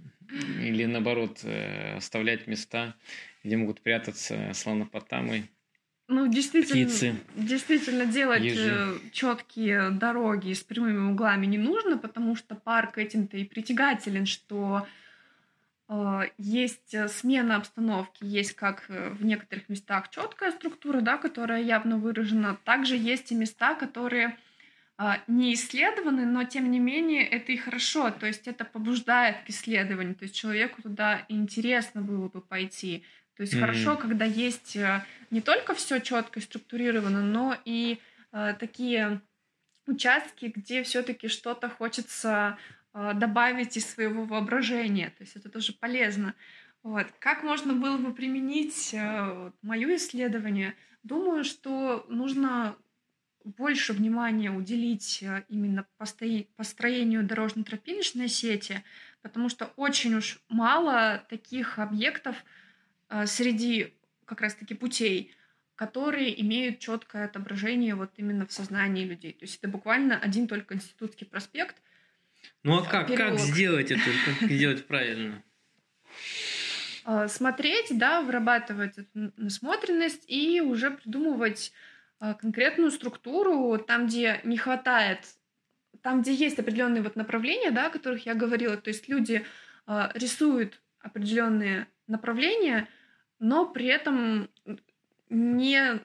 Или 0.62 0.86
наоборот, 0.86 1.40
э, 1.44 1.98
оставлять 1.98 2.48
места, 2.48 2.96
где 3.44 3.58
могут 3.58 3.82
прятаться 3.82 4.52
слонопотамы 4.54 5.50
ну, 6.08 6.28
действительно, 6.28 6.86
птицы, 6.86 7.16
действительно 7.36 8.06
делать 8.06 8.44
ежи. 8.44 8.72
Э, 8.72 9.10
четкие 9.12 9.90
дороги 9.90 10.54
с 10.54 10.62
прямыми 10.62 11.12
углами 11.12 11.48
не 11.48 11.58
нужно, 11.58 11.98
потому 11.98 12.36
что 12.36 12.54
парк 12.54 13.00
этим-то 13.00 13.38
и 13.38 13.44
притягателен, 13.44 14.28
что 14.28 14.86
э, 15.90 16.22
есть 16.38 16.94
э, 16.94 17.08
смена 17.08 17.56
обстановки, 17.56 18.24
есть 18.24 18.54
как 18.54 18.86
э, 18.90 19.10
в 19.10 19.26
некоторых 19.26 19.68
местах 19.68 20.12
четкая 20.12 20.52
структура, 20.52 21.02
да, 21.02 21.18
которая 21.18 21.64
явно 21.64 21.98
выражена, 21.98 22.56
также 22.64 22.96
есть 22.96 23.32
и 23.32 23.36
места, 23.36 23.74
которые 23.74 24.38
э, 25.00 25.14
не 25.26 25.56
исследованы, 25.56 26.28
но 26.28 26.44
тем 26.44 26.70
не 26.70 26.80
менее 26.80 27.26
это 27.28 27.52
и 27.52 27.58
хорошо, 27.58 28.12
то 28.12 28.28
есть 28.28 28.48
это 28.48 28.64
побуждает 28.64 29.38
к 29.44 29.50
исследованию, 29.50 30.14
то 30.14 30.26
есть 30.26 30.36
человеку 30.36 30.84
туда 30.84 31.26
интересно 31.30 32.02
было 32.02 32.30
бы 32.30 32.42
пойти. 32.42 33.04
То 33.36 33.42
есть 33.44 33.54
mm-hmm. 33.54 33.60
хорошо, 33.60 33.98
когда 33.98 34.26
есть 34.26 34.76
э, 34.76 35.04
не 35.30 35.42
только 35.42 35.74
все 35.74 36.00
четко 36.00 36.40
и 36.40 36.44
структурировано, 36.44 37.22
но 37.22 37.58
и 37.66 38.00
э, 38.32 38.56
такие 38.60 39.22
участки, 39.88 40.52
где 40.56 40.84
все-таки 40.84 41.28
что-то 41.28 41.70
хочется 41.70 42.58
э, 42.94 43.12
добавить 43.16 43.78
из 43.78 43.90
своего 43.90 44.24
воображения. 44.24 45.10
То 45.18 45.24
есть 45.24 45.36
это 45.36 45.50
тоже 45.50 45.74
полезно. 45.74 46.34
Вот. 46.84 47.08
Как 47.20 47.44
можно 47.44 47.74
было 47.74 47.98
бы 47.98 48.14
применить 48.14 48.94
э, 48.94 49.52
мое 49.62 49.96
исследование? 49.96 50.76
Думаю, 51.04 51.44
что 51.44 52.06
нужно 52.10 52.78
больше 53.44 53.94
внимания 53.94 54.52
уделить 54.52 55.22
э, 55.22 55.44
именно 55.50 55.86
построению 55.98 57.24
дорожно-тропиночной 57.24 58.28
сети, 58.28 58.84
потому 59.22 59.50
что 59.50 59.72
очень 59.76 60.16
уж 60.16 60.40
мало 60.50 61.24
таких 61.30 61.80
объектов 61.80 62.36
среди 63.26 63.94
как 64.26 64.42
раз-таки 64.42 64.74
путей, 64.74 65.36
которые 65.76 66.40
имеют 66.42 66.80
четкое 66.80 67.26
отображение 67.26 67.96
вот 67.96 68.12
именно 68.18 68.46
в 68.46 68.52
сознании 68.52 69.06
людей. 69.06 69.34
То 69.34 69.44
есть 69.44 69.58
это 69.58 69.68
буквально 69.68 70.18
один 70.18 70.48
только 70.48 70.74
институтский 70.76 71.28
проспект. 71.28 71.76
Ну 72.64 72.78
а 72.78 72.86
как, 72.86 73.14
как 73.14 73.40
сделать 73.40 73.92
это, 73.92 74.02
как 74.40 74.50
сделать 74.50 74.88
правильно? 74.88 75.44
Э, 77.06 77.28
смотреть, 77.28 77.98
да, 77.98 78.22
вырабатывать 78.22 78.98
эту 78.98 79.34
насмотренность 79.36 80.24
и 80.28 80.62
уже 80.62 80.92
придумывать 80.92 81.74
э, 82.22 82.34
конкретную 82.40 82.92
структуру 82.92 83.78
там, 83.78 84.08
где 84.08 84.40
не 84.44 84.58
хватает, 84.58 85.20
там, 86.02 86.22
где 86.22 86.34
есть 86.34 86.58
определенные 86.58 87.04
вот 87.04 87.16
направления, 87.16 87.72
да, 87.72 87.88
о 87.88 87.90
которых 87.90 88.26
я 88.26 88.34
говорила, 88.34 88.78
то 88.78 88.90
есть 88.90 89.08
люди 89.10 89.46
рисуют 90.16 90.82
определенные 91.00 91.88
направления, 92.08 92.88
но 93.40 93.66
при 93.66 93.88
этом 93.88 94.50
не 95.30 96.00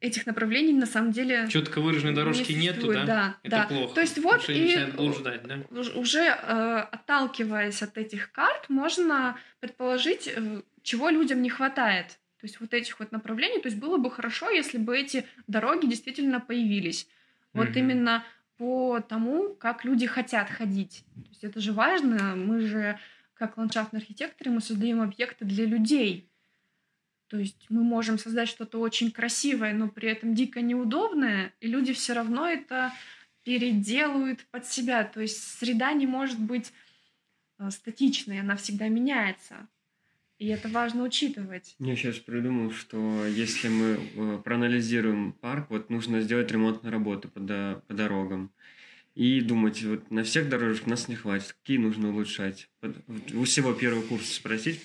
этих 0.00 0.26
направлений 0.26 0.72
на 0.72 0.86
самом 0.86 1.12
деле 1.12 1.46
четко 1.50 1.80
выраженной 1.80 2.14
дорожки 2.14 2.52
не 2.52 2.68
нету, 2.68 2.92
да? 2.92 3.04
Да, 3.04 3.36
это 3.42 3.56
да. 3.56 3.66
плохо. 3.66 3.94
То 3.94 4.00
есть 4.00 4.18
вот 4.18 4.48
и 4.48 4.86
блуждать, 4.96 5.42
да? 5.42 5.58
уже 5.94 6.20
э, 6.20 6.86
отталкиваясь 6.90 7.82
от 7.82 7.98
этих 7.98 8.32
карт, 8.32 8.70
можно 8.70 9.36
предположить, 9.60 10.26
э, 10.34 10.62
чего 10.82 11.10
людям 11.10 11.42
не 11.42 11.50
хватает. 11.50 12.18
То 12.40 12.46
есть 12.46 12.60
вот 12.60 12.72
этих 12.72 12.98
вот 12.98 13.12
направлений. 13.12 13.60
То 13.60 13.68
есть 13.68 13.78
было 13.78 13.98
бы 13.98 14.10
хорошо, 14.10 14.48
если 14.48 14.78
бы 14.78 14.96
эти 14.96 15.26
дороги 15.46 15.86
действительно 15.86 16.40
появились. 16.40 17.06
Вот 17.52 17.70
угу. 17.70 17.78
именно 17.78 18.24
по 18.56 19.00
тому, 19.00 19.54
как 19.54 19.84
люди 19.84 20.06
хотят 20.06 20.48
ходить. 20.48 21.04
То 21.14 21.28
есть 21.28 21.44
это 21.44 21.60
же 21.60 21.72
важно. 21.72 22.36
Мы 22.36 22.60
же, 22.60 22.98
как 23.34 23.58
ландшафтные 23.58 24.00
архитекторы, 24.00 24.50
мы 24.50 24.62
создаем 24.62 25.02
объекты 25.02 25.44
для 25.44 25.66
людей. 25.66 26.29
То 27.30 27.38
есть 27.38 27.66
мы 27.68 27.84
можем 27.84 28.18
создать 28.18 28.48
что-то 28.48 28.80
очень 28.80 29.12
красивое, 29.12 29.72
но 29.72 29.88
при 29.88 30.08
этом 30.08 30.34
дико 30.34 30.60
неудобное, 30.60 31.54
и 31.60 31.68
люди 31.68 31.92
все 31.92 32.12
равно 32.12 32.48
это 32.48 32.92
переделают 33.44 34.44
под 34.50 34.66
себя. 34.66 35.04
То 35.04 35.20
есть 35.20 35.40
среда 35.58 35.92
не 35.92 36.08
может 36.08 36.40
быть 36.40 36.72
э, 37.60 37.70
статичной, 37.70 38.40
она 38.40 38.56
всегда 38.56 38.88
меняется. 38.88 39.68
И 40.38 40.48
это 40.48 40.68
важно 40.68 41.04
учитывать. 41.04 41.76
Я 41.78 41.94
сейчас 41.94 42.16
придумал, 42.16 42.72
что 42.72 43.24
если 43.26 43.68
мы 43.68 44.00
э, 44.16 44.38
проанализируем 44.42 45.32
парк, 45.32 45.66
вот 45.70 45.88
нужно 45.88 46.22
сделать 46.22 46.50
ремонтную 46.50 46.90
работу 46.90 47.28
по, 47.28 47.40
по 47.86 47.94
дорогам. 47.94 48.50
И 49.14 49.40
думать, 49.40 49.84
вот 49.84 50.10
на 50.10 50.24
всех 50.24 50.48
дорожках 50.48 50.88
нас 50.88 51.06
не 51.06 51.14
хватит, 51.14 51.52
какие 51.60 51.78
нужно 51.78 52.08
улучшать. 52.08 52.68
У 53.34 53.44
всего 53.44 53.72
первого 53.72 54.02
курса 54.02 54.34
спросить, 54.34 54.80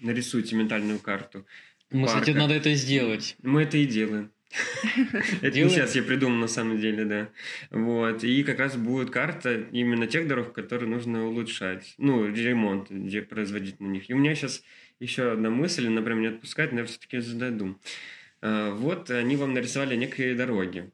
нарисуйте 0.00 0.56
ментальную 0.56 0.98
карту 0.98 1.46
мы, 1.92 2.06
парка. 2.06 2.20
кстати, 2.20 2.36
надо 2.36 2.54
это 2.54 2.74
сделать. 2.74 3.36
Мы 3.42 3.62
это 3.62 3.78
и 3.78 3.86
делаем. 3.86 4.30
Это 5.40 5.58
не 5.58 5.70
сейчас 5.70 5.96
я 5.96 6.02
придумал 6.02 6.36
на 6.36 6.46
самом 6.46 6.78
деле, 6.78 7.06
да. 7.06 7.28
Вот. 7.70 8.22
И 8.22 8.42
как 8.42 8.58
раз 8.58 8.76
будет 8.76 9.10
карта 9.10 9.64
именно 9.72 10.06
тех 10.06 10.28
дорог, 10.28 10.52
которые 10.52 10.90
нужно 10.90 11.26
улучшать. 11.26 11.94
Ну, 11.96 12.26
ремонт, 12.26 12.90
где 12.90 13.22
производить 13.22 13.80
на 13.80 13.86
них. 13.86 14.10
И 14.10 14.14
у 14.14 14.18
меня 14.18 14.34
сейчас 14.34 14.62
еще 15.00 15.32
одна 15.32 15.50
мысль, 15.50 15.88
например, 15.88 16.20
не 16.20 16.36
отпускать, 16.36 16.72
но 16.72 16.80
я 16.80 16.84
все-таки 16.84 17.18
зададу. 17.20 17.80
А, 18.42 18.74
вот 18.74 19.10
они 19.10 19.36
вам 19.36 19.54
нарисовали 19.54 19.96
некие 19.96 20.34
дороги. 20.34 20.90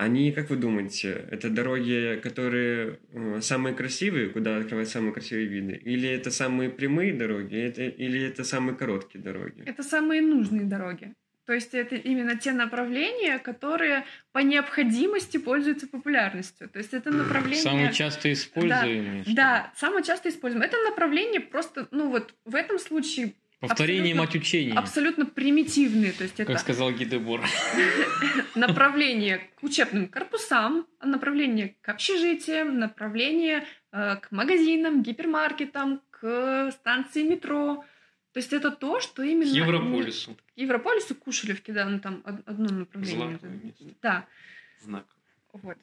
Они, 0.00 0.32
как 0.32 0.48
вы 0.48 0.56
думаете, 0.56 1.26
это 1.30 1.50
дороги, 1.50 2.18
которые 2.22 2.98
э, 3.12 3.40
самые 3.42 3.74
красивые, 3.74 4.30
куда 4.30 4.56
открывают 4.56 4.88
самые 4.88 5.12
красивые 5.12 5.46
виды? 5.46 5.74
Или 5.74 6.08
это 6.08 6.30
самые 6.30 6.70
прямые 6.70 7.12
дороги, 7.12 7.56
это, 7.56 7.82
или 7.82 8.26
это 8.26 8.42
самые 8.42 8.74
короткие 8.74 9.22
дороги? 9.22 9.62
Это 9.66 9.82
самые 9.82 10.22
нужные 10.22 10.64
дороги. 10.64 11.12
То 11.44 11.52
есть 11.52 11.74
это 11.74 11.96
именно 11.96 12.34
те 12.38 12.52
направления, 12.52 13.38
которые 13.38 14.06
по 14.32 14.38
необходимости 14.38 15.36
пользуются 15.36 15.86
популярностью. 15.86 16.70
То 16.70 16.78
есть 16.78 16.94
это 16.94 17.10
направление... 17.10 17.62
Самые 17.62 17.92
часто 17.92 18.32
используемые. 18.32 19.24
Да, 19.26 19.32
да, 19.34 19.72
самое 19.76 20.02
часто 20.02 20.30
используемое. 20.30 20.68
Это 20.68 20.78
направление 20.88 21.40
просто, 21.42 21.88
ну 21.90 22.08
вот 22.08 22.34
в 22.46 22.54
этом 22.54 22.78
случае 22.78 23.34
Повторение 23.60 24.14
мать 24.14 24.34
учения. 24.34 24.72
Абсолютно 24.72 25.26
примитивные. 25.26 26.12
То 26.12 26.24
есть 26.24 26.40
это 26.40 26.52
как 26.52 26.60
сказал 26.62 26.90
Гидебор. 26.92 27.42
Направление 28.54 29.50
к 29.56 29.62
учебным 29.62 30.08
корпусам, 30.08 30.86
направление 31.02 31.76
к 31.82 31.88
общежитиям, 31.90 32.78
направление 32.78 33.66
э, 33.92 34.16
к 34.16 34.32
магазинам, 34.32 35.02
гипермаркетам, 35.02 36.00
к 36.10 36.70
станции 36.72 37.22
метро. 37.22 37.84
То 38.32 38.38
есть 38.38 38.54
это 38.54 38.70
то, 38.70 38.98
что 39.00 39.22
именно... 39.22 39.50
К 39.50 39.54
Европолису. 39.54 40.34
К 40.34 40.56
Европолису, 40.56 41.14
Кушелевке, 41.14 41.72
да, 41.72 41.84
ну 41.84 42.00
там 42.00 42.22
одно 42.24 42.70
направление. 42.70 43.38
Да. 44.00 44.26
Знак. 44.80 45.04
Вот. 45.52 45.76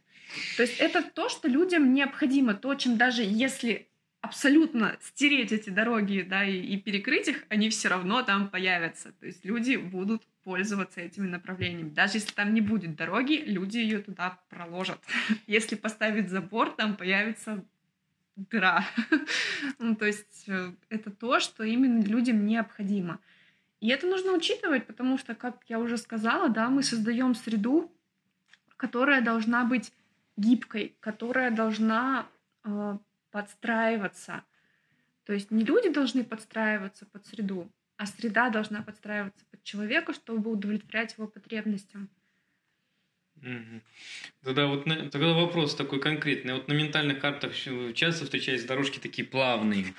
То 0.56 0.64
есть 0.64 0.80
это 0.80 1.04
то, 1.04 1.30
что 1.30 1.48
людям 1.48 1.94
необходимо, 1.94 2.56
то, 2.56 2.74
чем 2.74 2.98
даже 2.98 3.22
если 3.22 3.88
абсолютно 4.28 4.98
стереть 5.02 5.52
эти 5.52 5.70
дороги, 5.70 6.26
да, 6.30 6.44
и, 6.44 6.60
и 6.60 6.78
перекрыть 6.78 7.28
их, 7.30 7.44
они 7.50 7.70
все 7.70 7.88
равно 7.88 8.24
там 8.24 8.50
появятся. 8.50 9.14
То 9.14 9.26
есть 9.26 9.46
люди 9.46 9.78
будут 9.78 10.24
пользоваться 10.44 11.02
этими 11.02 11.28
направлениями. 11.28 11.90
Даже 11.90 12.18
если 12.18 12.34
там 12.34 12.54
не 12.54 12.62
будет 12.62 12.96
дороги, 12.96 13.44
люди 13.46 13.78
ее 13.78 14.00
туда 14.00 14.40
проложат. 14.50 15.00
Если 15.48 15.76
поставить 15.76 16.30
забор, 16.30 16.72
там 16.72 16.96
появится 16.96 17.64
дыра. 18.36 18.86
ну, 19.80 19.96
то 19.96 20.06
есть 20.06 20.44
э, 20.48 20.72
это 20.90 21.10
то, 21.12 21.40
что 21.40 21.64
именно 21.64 22.02
людям 22.04 22.46
необходимо. 22.46 23.20
И 23.80 23.90
это 23.90 24.08
нужно 24.08 24.32
учитывать, 24.34 24.88
потому 24.88 25.18
что, 25.18 25.36
как 25.36 25.64
я 25.68 25.80
уже 25.80 25.98
сказала, 25.98 26.50
да, 26.50 26.70
мы 26.70 26.84
создаем 26.84 27.36
среду, 27.36 27.92
которая 28.78 29.22
должна 29.22 29.64
быть 29.66 29.92
гибкой, 30.38 30.96
которая 31.00 31.52
должна 31.52 32.28
э, 32.64 32.98
подстраиваться. 33.32 34.44
То 35.26 35.34
есть 35.34 35.52
не 35.52 35.64
люди 35.64 35.90
должны 35.90 36.24
подстраиваться 36.24 37.06
под 37.06 37.26
среду, 37.26 37.70
а 37.98 38.06
среда 38.06 38.50
должна 38.50 38.82
подстраиваться 38.82 39.46
под 39.52 39.64
человека, 39.64 40.14
чтобы 40.14 40.52
удовлетворять 40.52 41.16
его 41.18 41.28
потребностям. 41.28 42.10
Угу. 43.42 43.82
Тогда 44.44 44.68
вот 44.68 44.86
тогда 44.86 45.34
вопрос 45.34 45.76
такой 45.76 46.00
конкретный. 46.00 46.54
Вот 46.54 46.68
на 46.68 46.74
ментальных 46.74 47.20
картах 47.20 47.54
часто 47.94 48.26
встречаются 48.26 48.68
дорожки 48.68 49.00
такие 49.00 49.28
плавные, 49.28 49.94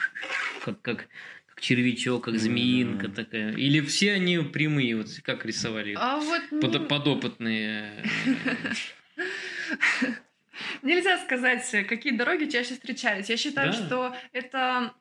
как, 0.64 0.80
как, 0.82 1.08
как 1.46 1.60
червячок, 1.60 2.24
как 2.24 2.38
змеинка 2.38 3.06
mm-hmm. 3.06 3.14
такая. 3.14 3.52
Или 3.52 3.80
все 3.80 4.12
они 4.12 4.38
прямые, 4.38 4.96
вот 4.96 5.08
как 5.22 5.44
рисовали? 5.44 5.94
А 5.96 6.18
вот, 6.18 6.42
ну... 6.50 6.86
подопытные. 6.86 8.04
Нельзя 10.82 11.18
сказать, 11.18 11.68
какие 11.88 12.16
дороги 12.16 12.44
чаще 12.46 12.74
встречались. 12.74 13.28
Я 13.28 13.36
считаю, 13.36 13.72
да. 13.72 13.76
что 13.76 14.16
это 14.32 14.94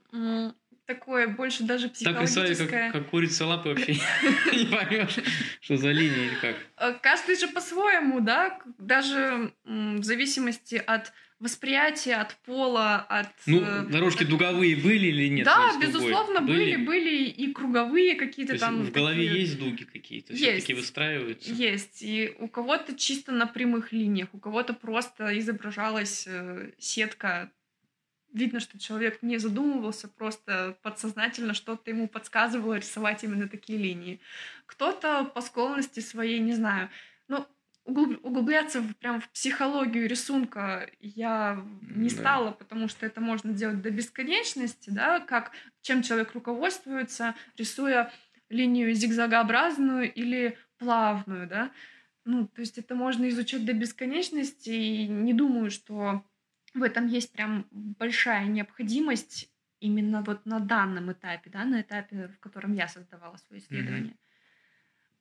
такое 0.87 1.27
больше 1.27 1.63
даже 1.63 1.89
психологическое. 1.89 2.55
Так 2.55 2.67
и 2.67 2.71
как, 2.71 2.93
как 2.93 3.09
курица 3.09 3.45
лапы 3.45 3.69
вообще 3.69 3.93
не 4.53 4.65
поймешь, 4.65 5.17
что 5.61 5.77
за 5.77 5.91
линия 5.91 6.27
или 6.27 6.35
как. 6.35 6.55
Э, 6.77 6.93
каждый 7.01 7.35
же 7.35 7.47
по-своему, 7.49 8.21
да, 8.21 8.59
даже 8.77 9.51
в 9.65 10.03
зависимости 10.03 10.75
от 10.75 11.11
восприятие 11.39 12.15
от 12.15 12.35
пола, 12.37 12.97
от... 12.97 13.29
Ну, 13.45 13.61
э, 13.61 13.83
дорожки 13.83 14.23
от... 14.23 14.29
дуговые 14.29 14.75
были 14.75 15.07
или 15.07 15.27
нет? 15.27 15.45
Да, 15.45 15.77
безусловно, 15.79 16.41
были, 16.41 16.75
были, 16.75 16.85
были 16.85 17.23
и 17.25 17.53
круговые 17.53 18.15
какие-то 18.15 18.53
То 18.53 18.59
там... 18.59 18.83
в 18.83 18.91
голове 18.91 19.27
такие... 19.27 19.41
есть 19.41 19.59
дуги 19.59 19.83
какие-то? 19.83 20.33
Есть. 20.33 20.43
Все-таки 20.43 20.73
выстраиваются? 20.73 21.51
Есть. 21.51 22.01
И 22.01 22.35
у 22.39 22.47
кого-то 22.47 22.95
чисто 22.95 23.31
на 23.31 23.45
прямых 23.45 23.91
линиях, 23.91 24.29
у 24.33 24.39
кого-то 24.39 24.73
просто 24.73 25.37
изображалась 25.37 26.25
э, 26.27 26.71
сетка. 26.79 27.51
Видно, 28.33 28.59
что 28.59 28.77
человек 28.77 29.19
не 29.21 29.37
задумывался, 29.37 30.07
просто 30.07 30.77
подсознательно 30.81 31.53
что-то 31.53 31.89
ему 31.89 32.07
подсказывало 32.07 32.75
рисовать 32.75 33.23
именно 33.23 33.47
такие 33.47 33.79
линии. 33.79 34.19
Кто-то 34.65 35.23
по 35.23 35.41
склонности 35.41 36.01
своей, 36.01 36.39
не 36.39 36.53
знаю, 36.53 36.89
углубляться 37.87 38.81
в, 38.81 38.95
прям 38.97 39.21
в 39.21 39.29
психологию 39.29 40.07
рисунка 40.07 40.89
я 40.99 41.63
не 41.81 42.09
стала, 42.09 42.51
потому 42.51 42.89
что 42.89 43.05
это 43.05 43.21
можно 43.21 43.53
делать 43.53 43.81
до 43.81 43.89
бесконечности, 43.89 44.89
да, 44.89 45.19
как 45.21 45.51
чем 45.81 46.01
человек 46.01 46.33
руководствуется, 46.33 47.33
рисуя 47.57 48.11
линию 48.49 48.93
зигзагообразную 48.93 50.13
или 50.13 50.57
плавную, 50.77 51.47
да. 51.47 51.71
Ну, 52.25 52.47
то 52.47 52.61
есть 52.61 52.77
это 52.77 52.93
можно 52.93 53.29
изучать 53.29 53.65
до 53.65 53.73
бесконечности, 53.73 54.69
и 54.69 55.07
не 55.07 55.33
думаю, 55.33 55.71
что 55.71 56.25
в 56.73 56.83
этом 56.83 57.07
есть 57.07 57.31
прям 57.31 57.65
большая 57.71 58.45
необходимость 58.47 59.49
именно 59.79 60.21
вот 60.23 60.45
на 60.45 60.59
данном 60.59 61.11
этапе, 61.13 61.49
да, 61.49 61.63
на 61.63 61.81
этапе, 61.81 62.27
в 62.27 62.39
котором 62.39 62.73
я 62.73 62.87
создавала 62.89 63.37
свое 63.37 63.61
исследование. 63.61 64.11
Mm-hmm. 64.11 64.27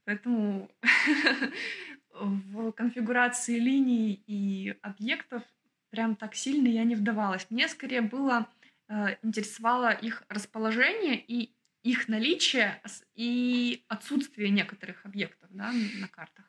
Поэтому 0.07 0.71
в 2.21 2.73
конфигурации 2.73 3.59
линий 3.59 4.23
и 4.27 4.75
объектов 4.83 5.43
прям 5.91 6.17
так 6.17 6.35
сильно 6.35 6.69
я 6.69 6.85
не 6.85 6.95
вдавалась. 6.95 7.47
Мне 7.51 7.69
скорее 7.69 8.03
было 8.03 8.49
э, 8.89 9.17
интересовало 9.23 9.91
их 9.91 10.23
расположение 10.29 11.19
и 11.19 11.53
их 11.83 12.09
наличие 12.09 12.83
и 13.15 13.85
отсутствие 13.89 14.51
некоторых 14.51 15.07
объектов 15.07 15.49
да, 15.53 15.73
на 15.73 16.09
картах. 16.09 16.45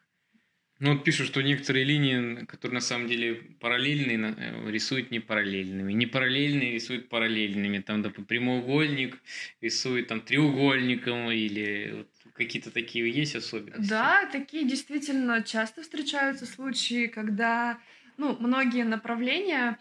Ну, 0.80 0.94
вот 0.94 1.04
пишут, 1.04 1.28
что 1.28 1.42
некоторые 1.42 1.86
линии, 1.86 2.46
которые 2.46 2.76
на 2.76 2.82
самом 2.82 3.08
деле 3.08 3.34
параллельные, 3.60 4.36
э, 4.38 4.72
рисуют 4.72 5.10
не 5.10 5.20
параллельными. 5.20 5.92
Не 5.92 6.06
параллельные 6.06 6.74
рисуют 6.74 7.10
параллельными. 7.10 7.80
Там, 7.80 8.04
допустим, 8.04 8.26
прямоугольник 8.26 9.18
рисует 9.60 10.08
там 10.08 10.22
треугольником 10.22 11.32
или 11.32 11.94
вот 11.98 12.10
какие-то 12.38 12.72
такие 12.72 13.10
есть 13.10 13.36
особенности? 13.36 13.90
Да, 13.90 14.28
такие 14.32 14.68
действительно 14.68 15.44
часто 15.44 15.82
встречаются 15.82 16.46
случаи, 16.46 17.08
когда 17.08 17.80
ну, 18.18 18.36
многие 18.40 18.84
направления, 18.84 19.78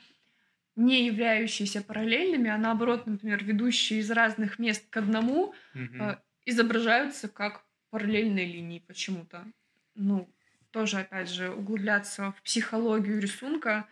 не 0.76 1.06
являющиеся 1.06 1.82
параллельными, 1.82 2.50
а 2.50 2.58
наоборот, 2.58 3.06
например, 3.06 3.42
ведущие 3.42 4.00
из 4.00 4.10
разных 4.10 4.58
мест 4.58 4.84
к 4.90 4.96
одному, 4.98 5.54
угу. 5.74 5.94
э, 6.00 6.18
изображаются 6.44 7.28
как 7.28 7.64
параллельные 7.90 8.46
линии 8.46 8.80
почему-то. 8.80 9.46
Ну, 9.94 10.28
тоже, 10.70 10.98
опять 10.98 11.30
же, 11.30 11.50
углубляться 11.50 12.32
в 12.32 12.42
психологию 12.42 13.20
рисунка, 13.20 13.88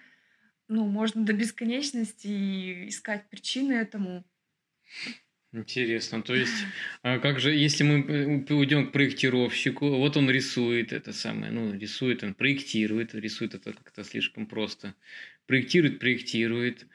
ну, 0.69 0.87
можно 0.87 1.25
до 1.25 1.33
бесконечности 1.33 2.27
и 2.27 2.89
искать 2.89 3.29
причины 3.31 3.73
этому. 3.73 4.25
Интересно. 5.55 6.21
То 6.21 6.35
есть, 6.35 6.67
а 7.03 7.21
как 7.21 7.39
же, 7.39 7.55
если 7.55 7.85
мы 7.85 8.45
э, 8.49 8.53
уйдем 8.55 8.89
к 8.89 8.93
проектировщику, 8.93 9.89
вот 9.89 10.17
он 10.17 10.29
рисует 10.29 10.93
это 10.93 11.13
самое, 11.13 11.53
ну, 11.53 11.73
рисует, 11.73 12.25
он 12.25 12.35
проектирует, 12.35 13.15
рисует 13.15 13.55
это 13.55 13.73
как-то 13.73 14.03
слишком 14.03 14.47
просто. 14.47 14.97
Проектирует, 15.47 16.01
проектирует, 16.01 16.87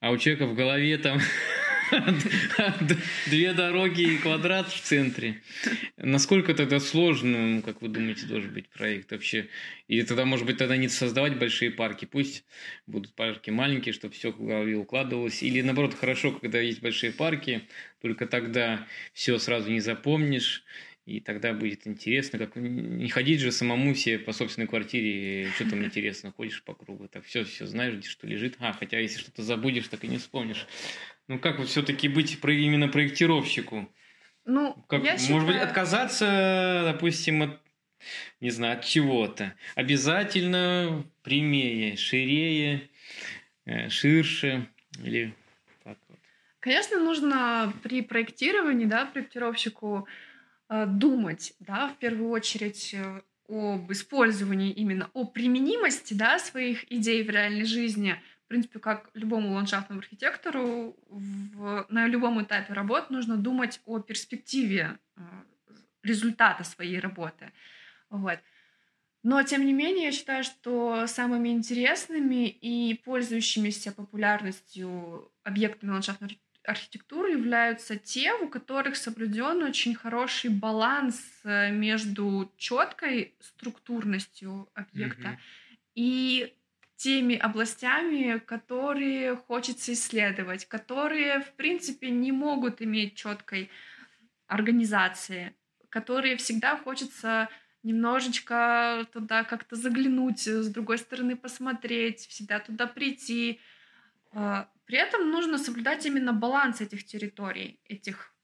а 0.00 0.12
у 0.12 0.16
человека 0.16 0.46
в 0.46 0.54
голове 0.54 0.96
там 0.96 1.20
Две 3.26 3.52
дороги 3.52 4.14
и 4.14 4.18
квадрат 4.18 4.68
в 4.72 4.80
центре. 4.80 5.42
Насколько 5.96 6.54
тогда 6.54 6.80
сложно, 6.80 7.62
как 7.62 7.82
вы 7.82 7.88
думаете, 7.88 8.26
должен 8.26 8.52
быть 8.52 8.68
проект 8.68 9.12
вообще? 9.12 9.48
И 9.88 10.02
тогда, 10.02 10.24
может 10.24 10.46
быть, 10.46 10.58
тогда 10.58 10.76
не 10.76 10.88
создавать 10.88 11.38
большие 11.38 11.70
парки. 11.70 12.04
Пусть 12.04 12.44
будут 12.86 13.14
парки 13.14 13.50
маленькие, 13.50 13.92
чтобы 13.92 14.14
все 14.14 14.32
в 14.32 14.44
голове 14.44 14.76
укладывалось. 14.76 15.42
Или, 15.42 15.62
наоборот, 15.62 15.94
хорошо, 15.94 16.32
когда 16.32 16.60
есть 16.60 16.82
большие 16.82 17.12
парки, 17.12 17.62
только 18.00 18.26
тогда 18.26 18.86
все 19.12 19.38
сразу 19.38 19.70
не 19.70 19.80
запомнишь. 19.80 20.64
И 21.06 21.20
тогда 21.20 21.52
будет 21.52 21.86
интересно, 21.86 22.36
как 22.36 22.56
не 22.56 23.08
ходить 23.08 23.40
же 23.40 23.52
самому 23.52 23.94
себе 23.94 24.18
по 24.18 24.32
собственной 24.32 24.66
квартире, 24.66 25.48
что 25.54 25.70
там 25.70 25.84
интересно, 25.84 26.32
ходишь 26.32 26.64
по 26.64 26.74
кругу, 26.74 27.06
так 27.06 27.24
все, 27.24 27.44
все 27.44 27.64
знаешь, 27.66 27.94
где 27.94 28.08
что 28.08 28.26
лежит. 28.26 28.56
А, 28.58 28.72
хотя 28.72 28.98
если 28.98 29.20
что-то 29.20 29.44
забудешь, 29.44 29.86
так 29.86 30.02
и 30.02 30.08
не 30.08 30.18
вспомнишь. 30.18 30.66
Ну 31.28 31.38
как 31.38 31.60
вот 31.60 31.68
все-таки 31.68 32.08
быть 32.08 32.36
именно 32.42 32.88
проектировщику? 32.88 33.88
Ну, 34.46 34.74
как, 34.88 35.04
я 35.04 35.12
может 35.12 35.22
считаю... 35.22 35.46
быть, 35.46 35.56
отказаться, 35.56 36.82
допустим, 36.84 37.42
от, 37.42 37.60
не 38.40 38.50
знаю, 38.50 38.78
от 38.78 38.84
чего-то. 38.84 39.54
Обязательно 39.76 41.04
прямее, 41.22 41.96
ширее, 41.96 42.90
э, 43.64 43.90
ширше 43.90 44.68
или 45.04 45.34
как 45.84 45.98
вот. 46.08 46.18
Конечно, 46.58 46.98
нужно 46.98 47.72
при 47.84 48.02
проектировании, 48.02 48.86
да, 48.86 49.06
проектировщику 49.06 50.08
думать, 50.68 51.54
да, 51.60 51.88
в 51.88 51.96
первую 51.98 52.30
очередь 52.30 52.94
э, 52.94 53.22
об 53.48 53.90
использовании 53.92 54.72
именно, 54.72 55.10
о 55.14 55.24
применимости, 55.24 56.14
да, 56.14 56.38
своих 56.38 56.90
идей 56.92 57.22
в 57.22 57.30
реальной 57.30 57.64
жизни– 57.64 58.16
в 58.46 58.48
принципе, 58.48 58.78
как 58.78 59.10
любому 59.14 59.54
ландшафтному 59.54 59.98
архитектору, 59.98 60.96
в, 61.08 61.84
на 61.88 62.06
любом 62.06 62.40
этапе 62.40 62.74
работы 62.74 63.12
нужно 63.12 63.36
думать 63.36 63.80
о 63.86 63.98
перспективе 63.98 65.00
э, 65.16 65.20
результата 66.04 66.62
своей 66.62 67.00
работы. 67.00 67.50
Вот. 68.08 68.38
Но, 69.24 69.42
тем 69.42 69.66
не 69.66 69.72
менее, 69.72 70.04
я 70.04 70.12
считаю, 70.12 70.44
что 70.44 71.08
самыми 71.08 71.48
интересными 71.48 72.48
и 72.48 72.94
пользующимися 72.94 73.90
популярностью 73.90 75.32
объектами 75.42 75.90
ландшафтной 75.90 76.40
архитектуры 76.66 77.32
являются 77.32 77.96
те, 77.96 78.34
у 78.34 78.48
которых 78.48 78.96
соблюден 78.96 79.62
очень 79.62 79.94
хороший 79.94 80.50
баланс 80.50 81.20
э, 81.44 81.70
между 81.70 82.52
четкой 82.56 83.34
структурностью 83.40 84.68
объекта 84.74 85.28
mm-hmm. 85.28 85.92
и 85.94 86.54
теми 86.96 87.36
областями, 87.36 88.38
которые 88.38 89.36
хочется 89.36 89.92
исследовать, 89.92 90.66
которые, 90.66 91.40
в 91.40 91.52
принципе, 91.52 92.10
не 92.10 92.32
могут 92.32 92.82
иметь 92.82 93.14
четкой 93.14 93.70
организации, 94.46 95.54
которые 95.90 96.36
всегда 96.36 96.76
хочется 96.76 97.48
немножечко 97.82 99.06
туда 99.12 99.44
как-то 99.44 99.76
заглянуть, 99.76 100.46
с 100.46 100.68
другой 100.68 100.98
стороны 100.98 101.36
посмотреть, 101.36 102.26
всегда 102.26 102.58
туда 102.58 102.86
прийти. 102.86 103.60
А, 104.36 104.68
при 104.84 104.98
этом 104.98 105.30
нужно 105.30 105.56
соблюдать 105.56 106.04
именно 106.04 106.34
баланс 106.34 106.82
этих 106.82 107.06
территорий, 107.06 107.80
этих 107.86 108.34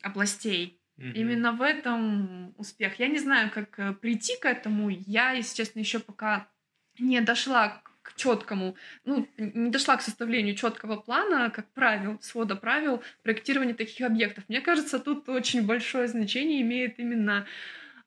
областей. 0.00 0.80
Mm-hmm. 0.98 1.12
Именно 1.14 1.52
в 1.52 1.62
этом 1.62 2.54
успех. 2.56 3.00
Я 3.00 3.08
не 3.08 3.18
знаю, 3.18 3.50
как 3.50 3.78
э, 3.78 3.92
прийти 3.94 4.36
к 4.40 4.44
этому. 4.44 4.90
Я, 4.90 5.32
если 5.32 5.56
честно, 5.56 5.80
еще 5.80 5.98
пока 5.98 6.48
не 6.98 7.20
дошла 7.20 7.82
к 8.02 8.14
четкому, 8.14 8.76
ну, 9.04 9.26
не 9.38 9.70
дошла 9.70 9.96
к 9.96 10.02
составлению 10.02 10.54
четкого 10.54 10.96
плана, 10.96 11.50
как 11.50 11.66
правил, 11.72 12.20
свода 12.20 12.54
правил 12.54 13.02
проектирования 13.22 13.74
таких 13.74 14.06
объектов. 14.06 14.44
Мне 14.48 14.60
кажется, 14.60 14.98
тут 15.00 15.28
очень 15.28 15.66
большое 15.66 16.06
значение 16.06 16.60
имеет 16.60 16.98
именно 16.98 17.46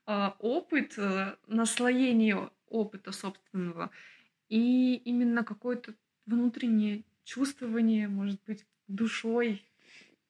э, 0.05 0.29
опыт, 0.39 0.93
э, 0.97 1.35
наслоение 1.47 2.49
опыта 2.69 3.11
собственного 3.11 3.89
и 4.47 4.95
именно 4.95 5.43
какое-то 5.43 5.95
внутреннее 6.25 7.03
чувствование, 7.23 8.07
может 8.07 8.39
быть, 8.45 8.65
душой, 8.87 9.63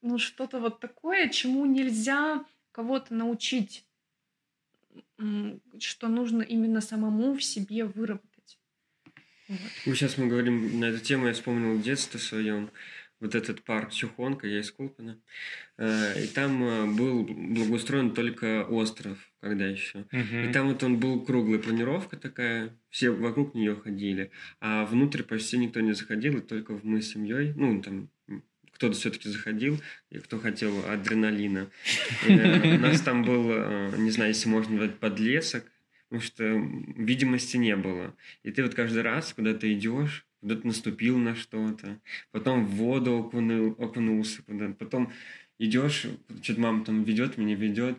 ну, 0.01 0.17
что-то 0.17 0.59
вот 0.59 0.79
такое, 0.79 1.29
чему 1.29 1.65
нельзя 1.65 2.45
кого-то 2.71 3.13
научить, 3.13 3.85
что 5.79 6.07
нужно 6.07 6.41
именно 6.41 6.81
самому 6.81 7.33
в 7.33 7.43
себе 7.43 7.85
выработать. 7.85 8.59
Вот. 9.47 9.59
Ну, 9.85 9.95
сейчас 9.95 10.17
мы 10.17 10.27
говорим 10.27 10.79
на 10.79 10.85
эту 10.85 10.99
тему, 11.03 11.27
я 11.27 11.33
вспомнил 11.33 11.81
детство 11.81 12.17
своем. 12.17 12.71
Вот 13.21 13.33
этот 13.33 13.63
парк 13.63 13.91
Чухонка, 13.91 14.45
я 14.45 14.59
из 14.59 14.71
Колпина. 14.71 15.17
Э, 15.77 16.21
и 16.21 16.27
там 16.27 16.63
э, 16.63 16.85
был 16.85 17.23
благоустроен 17.23 18.13
только 18.13 18.65
остров, 18.65 19.17
когда 19.39 19.65
еще. 19.65 20.05
Uh-huh. 20.11 20.49
И 20.49 20.53
там 20.53 20.67
вот 20.67 20.83
он 20.83 20.99
был 20.99 21.23
круглая 21.23 21.59
планировка 21.59 22.17
такая, 22.17 22.77
все 22.89 23.11
вокруг 23.11 23.55
нее 23.55 23.75
ходили. 23.75 24.31
А 24.59 24.85
внутрь 24.85 25.23
почти 25.23 25.57
никто 25.57 25.79
не 25.79 25.93
заходил, 25.93 26.37
и 26.37 26.41
только 26.41 26.77
мы 26.83 27.01
с 27.01 27.11
семьей, 27.13 27.53
ну, 27.55 27.81
там 27.81 28.09
кто-то 28.73 28.93
все-таки 28.93 29.29
заходил, 29.29 29.81
и 30.09 30.17
кто 30.17 30.37
хотел 30.37 30.85
адреналина. 30.85 31.69
Э, 32.27 32.75
у 32.75 32.79
нас 32.79 32.99
там 32.99 33.23
был, 33.23 33.43
не 33.97 34.11
знаю, 34.11 34.31
если 34.31 34.49
можно 34.49 34.73
назвать, 34.73 34.99
подлесок, 34.99 35.71
потому 36.09 36.21
что 36.21 36.43
видимости 36.97 37.57
не 37.57 37.75
было. 37.75 38.15
И 38.43 38.51
ты 38.51 38.61
вот 38.63 38.75
каждый 38.75 39.01
раз, 39.01 39.33
когда 39.33 39.53
ты 39.53 39.73
идешь, 39.73 40.24
куда 40.45 40.57
ты 40.57 40.67
наступил 40.67 41.17
на 41.17 41.33
что-то, 41.33 41.99
потом 42.29 42.67
в 42.67 42.75
воду 42.75 43.17
окунул, 43.17 43.75
окунулся, 43.79 44.43
куда 44.43 44.69
потом 44.77 45.11
идешь, 45.57 46.05
что-то 46.43 46.61
мама 46.61 46.85
там 46.85 47.03
ведет, 47.03 47.39
меня 47.39 47.55
ведет, 47.55 47.97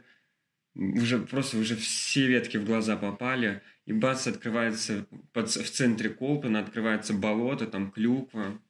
уже 0.77 1.19
просто 1.19 1.59
уже 1.59 1.75
все 1.75 2.29
ветки 2.29 2.57
в 2.57 2.65
глаза 2.65 2.97
попали, 2.97 3.63
и 3.85 3.93
бац, 3.93 4.29
открывается 4.29 5.09
под, 5.33 5.49
в 5.49 5.71
центре 5.71 6.09
Колпина, 6.09 6.61
открывается 6.61 7.15
болото, 7.15 7.67
там 7.67 7.91
клюква. 7.91 8.61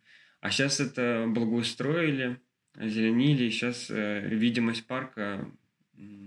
А 0.40 0.50
сейчас 0.50 0.80
это 0.80 1.26
благоустроили, 1.28 2.40
озеленили, 2.76 3.44
и 3.44 3.50
сейчас 3.50 3.90
э, 3.90 4.26
видимость 4.26 4.86
парка 4.86 5.50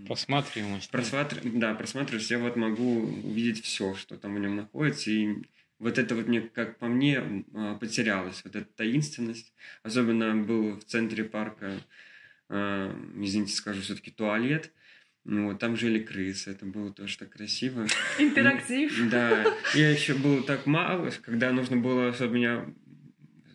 Просматриваемость. 0.06 0.91
Просматр... 0.91 1.39
Да, 1.43 1.74
просматриваемость. 1.74 2.30
Я 2.30 2.39
вот 2.39 2.56
могу 2.56 3.02
увидеть 3.02 3.64
все, 3.64 3.95
что 3.95 4.18
там 4.18 4.36
в 4.36 4.39
нем 4.39 4.56
находится. 4.56 5.12
И 5.12 5.36
вот 5.80 5.98
это 5.98 6.14
вот 6.16 6.28
мне, 6.28 6.42
как 6.42 6.78
по 6.78 6.88
мне, 6.88 7.46
а, 7.54 7.76
потерялось. 7.76 8.42
Вот 8.44 8.56
эта 8.56 8.68
таинственность. 8.76 9.54
Особенно 9.82 10.36
был 10.36 10.78
в 10.78 10.84
центре 10.84 11.24
парка, 11.24 11.80
а, 12.50 12.94
извините, 13.18 13.54
скажу, 13.54 13.82
все-таки 13.82 14.12
туалет. 14.12 14.72
Ну, 15.26 15.50
вот, 15.50 15.60
там 15.60 15.76
жили 15.76 16.00
крысы, 16.00 16.52
это 16.52 16.66
было 16.66 16.92
тоже 16.92 17.18
так 17.18 17.30
красиво. 17.30 17.86
Интерактив. 18.18 19.10
Да. 19.10 19.46
Я 19.74 19.92
еще 19.92 20.16
был 20.16 20.44
так 20.44 20.66
мало, 20.66 21.12
когда 21.22 21.52
нужно 21.52 21.78
было, 21.78 22.14
чтобы 22.14 22.36
меня 22.36 22.66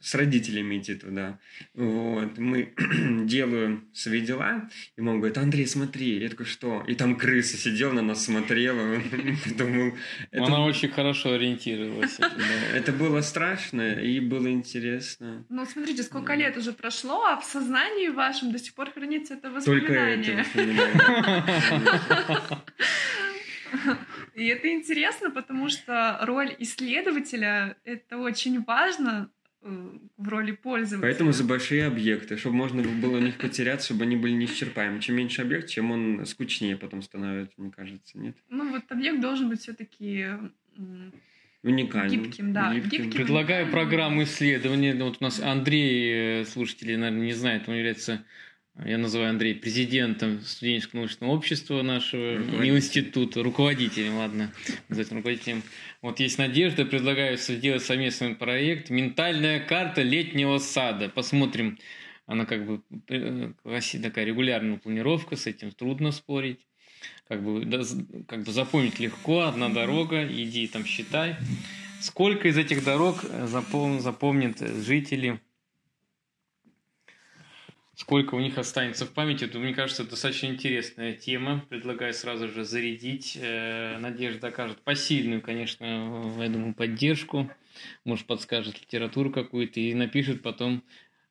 с 0.05 0.15
родителями 0.15 0.79
идти 0.79 0.95
туда. 0.95 1.39
Вот. 1.73 2.37
Мы 2.37 2.75
делаем 3.25 3.89
свои 3.95 4.21
дела, 4.21 4.69
и 4.99 5.01
мама 5.01 5.19
говорит, 5.19 5.39
Андрей, 5.39 5.67
смотри. 5.67 6.21
Я 6.21 6.29
такой, 6.29 6.45
что? 6.45 6.85
И 6.87 6.95
там 6.95 7.17
крыса 7.17 7.57
сидела, 7.57 7.93
на 7.93 8.03
нас 8.03 8.27
смотрела. 8.27 9.01
Думал, 9.59 9.95
Она 10.31 10.65
очень 10.65 10.91
хорошо 10.91 11.33
ориентировалась. 11.33 12.19
Это 12.75 12.93
было 12.93 13.23
страшно 13.23 13.95
и 13.95 14.21
было 14.21 14.53
интересно. 14.53 15.47
Ну, 15.49 15.65
смотрите, 15.65 16.03
сколько 16.03 16.35
лет 16.35 16.59
уже 16.59 16.75
прошло, 16.75 17.25
а 17.25 17.41
в 17.41 17.45
сознании 17.45 18.09
вашем 18.09 18.53
до 18.53 18.59
сих 18.59 18.75
пор 18.75 18.91
хранится 18.91 19.35
это 19.35 19.51
воспоминание. 19.51 20.45
Только 20.53 20.71
это 20.71 22.63
И 24.35 24.47
это 24.49 24.71
интересно, 24.71 25.31
потому 25.31 25.71
что 25.71 26.19
роль 26.23 26.55
исследователя— 26.59 27.77
это 27.85 28.19
очень 28.19 28.63
важно 28.65 29.31
в 29.65 30.29
роли 30.29 30.53
пользователя. 30.53 31.01
Поэтому 31.01 31.33
за 31.33 31.45
большие 31.45 31.87
объекты, 31.87 32.37
чтобы 32.37 32.57
можно 32.57 32.83
было 32.83 33.17
у 33.17 33.21
них 33.21 33.39
потеряться, 33.39 33.87
чтобы 33.87 34.05
они 34.05 34.17
были 34.17 34.33
неисчерпаемы. 34.33 35.01
Чем 35.01 35.17
меньше 35.17 35.43
объект, 35.43 35.69
чем 35.69 35.91
он 35.91 36.27
скучнее 36.27 36.77
потом 36.77 37.03
становится, 37.03 37.55
мне 37.57 37.71
кажется, 37.71 38.19
нет? 38.19 38.37
Ну 38.51 38.71
вот 38.71 38.83
объект 38.91 39.21
должен 39.21 39.49
быть 39.49 39.61
все-таки 39.61 40.27
Уникальным. 41.65 42.25
Гибким, 42.25 42.53
да. 42.53 42.75
Гибким. 42.75 43.05
Гибким. 43.05 43.11
Предлагаю 43.13 43.71
программу 43.71 44.25
исследования. 44.25 44.95
Вот 44.95 45.17
у 45.21 45.25
нас 45.25 45.41
Андрей, 45.41 46.43
э, 46.43 46.45
слушатели, 46.45 46.95
наверное, 46.95 47.25
не 47.25 47.33
знает, 47.33 47.67
он 47.69 47.75
является 47.75 48.23
я 48.83 48.99
называю 48.99 49.31
Андрея 49.31 49.55
президентом 49.55 50.41
студенческого 50.41 51.01
научного 51.01 51.31
общества 51.31 51.83
нашего 51.83 52.37
института, 52.67 53.43
руководителем, 53.43 54.17
ладно, 54.17 54.53
руководителем. 54.89 55.63
Вот 56.03 56.19
есть 56.19 56.39
надежда, 56.39 56.85
предлагаю 56.85 57.39
сделать 57.39 57.85
совместный 57.85 58.35
проект 58.35 58.91
«Ментальная 58.91 59.61
карта 59.61 60.03
летнего 60.03 60.59
сада». 60.59 61.09
Посмотрим, 61.09 61.79
она 62.27 62.47
как 62.47 62.67
бы 62.67 62.83
э, 63.09 63.53
такая 64.03 64.25
регулярная 64.25 64.79
планировка, 64.79 65.37
с 65.37 65.47
этим 65.47 65.71
трудно 65.71 66.11
спорить. 66.11 66.67
Как 67.29 67.45
бы, 67.45 67.65
да, 67.65 67.83
как 68.27 68.43
бы 68.43 68.51
запомнить 68.51 68.99
легко, 68.99 69.43
одна 69.43 69.69
дорога, 69.69 70.27
иди 70.27 70.67
там 70.67 70.85
считай. 70.85 71.37
Сколько 72.01 72.49
из 72.49 72.59
этих 72.59 72.85
дорог 72.85 73.23
запом, 73.47 74.01
запомнят 74.01 74.59
жители 74.59 75.41
сколько 77.97 78.35
у 78.35 78.41
них 78.41 78.59
останется 78.59 79.07
в 79.07 79.11
памяти, 79.11 79.47
то, 79.47 79.59
мне 79.59 79.75
кажется, 79.75 80.03
это 80.03 80.13
достаточно 80.13 80.47
интересная 80.47 81.13
тема. 81.15 81.65
Предлагаю 81.69 82.13
сразу 82.13 82.49
же 82.49 82.65
зарядить. 82.65 83.39
Э, 83.41 83.99
Надежда 83.99 84.49
окажет 84.49 84.83
посильную, 84.83 85.41
конечно, 85.43 85.85
я 86.39 86.49
думаю, 86.49 86.75
поддержку. 86.75 87.51
Может, 88.05 88.27
подскажет 88.27 88.81
литературу 88.81 89.31
какую-то 89.31 89.81
и 89.81 89.95
напишет 89.95 90.43
потом 90.43 90.83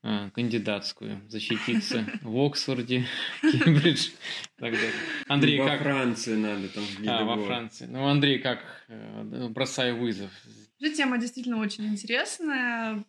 э, 0.04 0.30
кандидатскую, 0.34 1.22
защититься 1.30 2.06
в 2.22 2.38
Оксфорде, 2.46 3.06
Кембридж 3.42 4.10
и 4.10 4.62
так 4.62 4.74
далее. 4.74 4.92
Андрей, 5.28 5.60
во 5.60 5.68
как... 5.68 5.82
Франции 5.82 6.36
надо 6.36 6.68
там. 6.70 6.84
А, 7.08 7.24
во 7.24 7.46
Франции. 7.46 7.86
Ну, 7.86 8.06
Андрей, 8.08 8.40
как? 8.40 8.60
Э, 8.88 9.48
бросаю 9.50 9.98
вызов. 9.98 10.32
Тема 10.80 11.18
действительно 11.18 11.60
очень 11.60 11.86
интересная. 11.86 13.06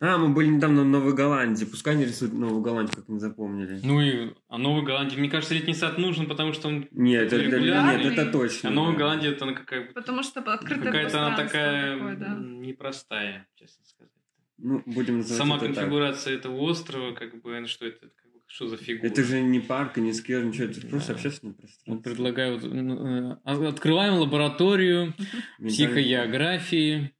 А, 0.00 0.16
мы 0.16 0.28
были 0.28 0.46
недавно 0.46 0.82
в 0.82 0.86
Новой 0.86 1.12
Голландии. 1.12 1.64
Пускай 1.64 1.94
они 1.94 2.04
рисуют 2.04 2.32
Новую 2.32 2.60
Голландию, 2.60 2.94
как 2.94 3.08
не 3.08 3.18
запомнили. 3.18 3.80
Ну 3.82 4.00
и 4.00 4.32
а 4.48 4.56
Новой 4.56 4.84
Голландии, 4.84 5.16
мне 5.16 5.28
кажется, 5.28 5.54
летний 5.54 5.74
сад 5.74 5.98
нужен, 5.98 6.26
потому 6.26 6.52
что 6.52 6.68
он 6.68 6.86
Нет, 6.92 7.32
это, 7.32 7.58
нет, 7.60 8.06
это 8.06 8.30
точно. 8.30 8.68
А 8.68 8.72
Новая 8.72 8.96
Голландия, 8.96 9.30
это 9.30 9.44
она 9.44 9.54
какая 9.54 9.92
Потому 9.92 10.22
что 10.22 10.40
открытая 10.40 10.84
Какая-то 10.84 11.26
она 11.26 11.36
такая 11.36 11.96
такое, 11.96 12.16
да. 12.16 12.36
непростая, 12.38 13.48
честно 13.56 13.84
сказать. 13.84 14.12
Ну, 14.58 14.82
будем 14.86 15.18
называть 15.18 15.38
Сама 15.38 15.56
это 15.56 15.66
конфигурация 15.66 16.36
так. 16.36 16.44
этого 16.44 16.60
острова, 16.60 17.12
как 17.12 17.40
бы, 17.42 17.58
ну, 17.58 17.66
что 17.66 17.86
это, 17.86 18.00
как 18.00 18.32
бы, 18.32 18.40
что 18.46 18.68
за 18.68 18.76
фигура? 18.76 19.08
Это 19.08 19.24
же 19.24 19.40
не 19.40 19.58
парк, 19.58 19.96
не 19.96 20.12
сквер, 20.12 20.44
ничего, 20.44 20.66
это 20.66 20.80
да. 20.80 20.88
просто 20.88 21.12
общественное 21.12 21.54
пространство. 21.54 21.92
Вот 21.92 22.02
предлагаю, 22.04 22.60
ну, 22.62 23.36
э, 23.44 23.68
открываем 23.68 24.14
лабораторию 24.14 25.14
психогеографии 25.58 27.12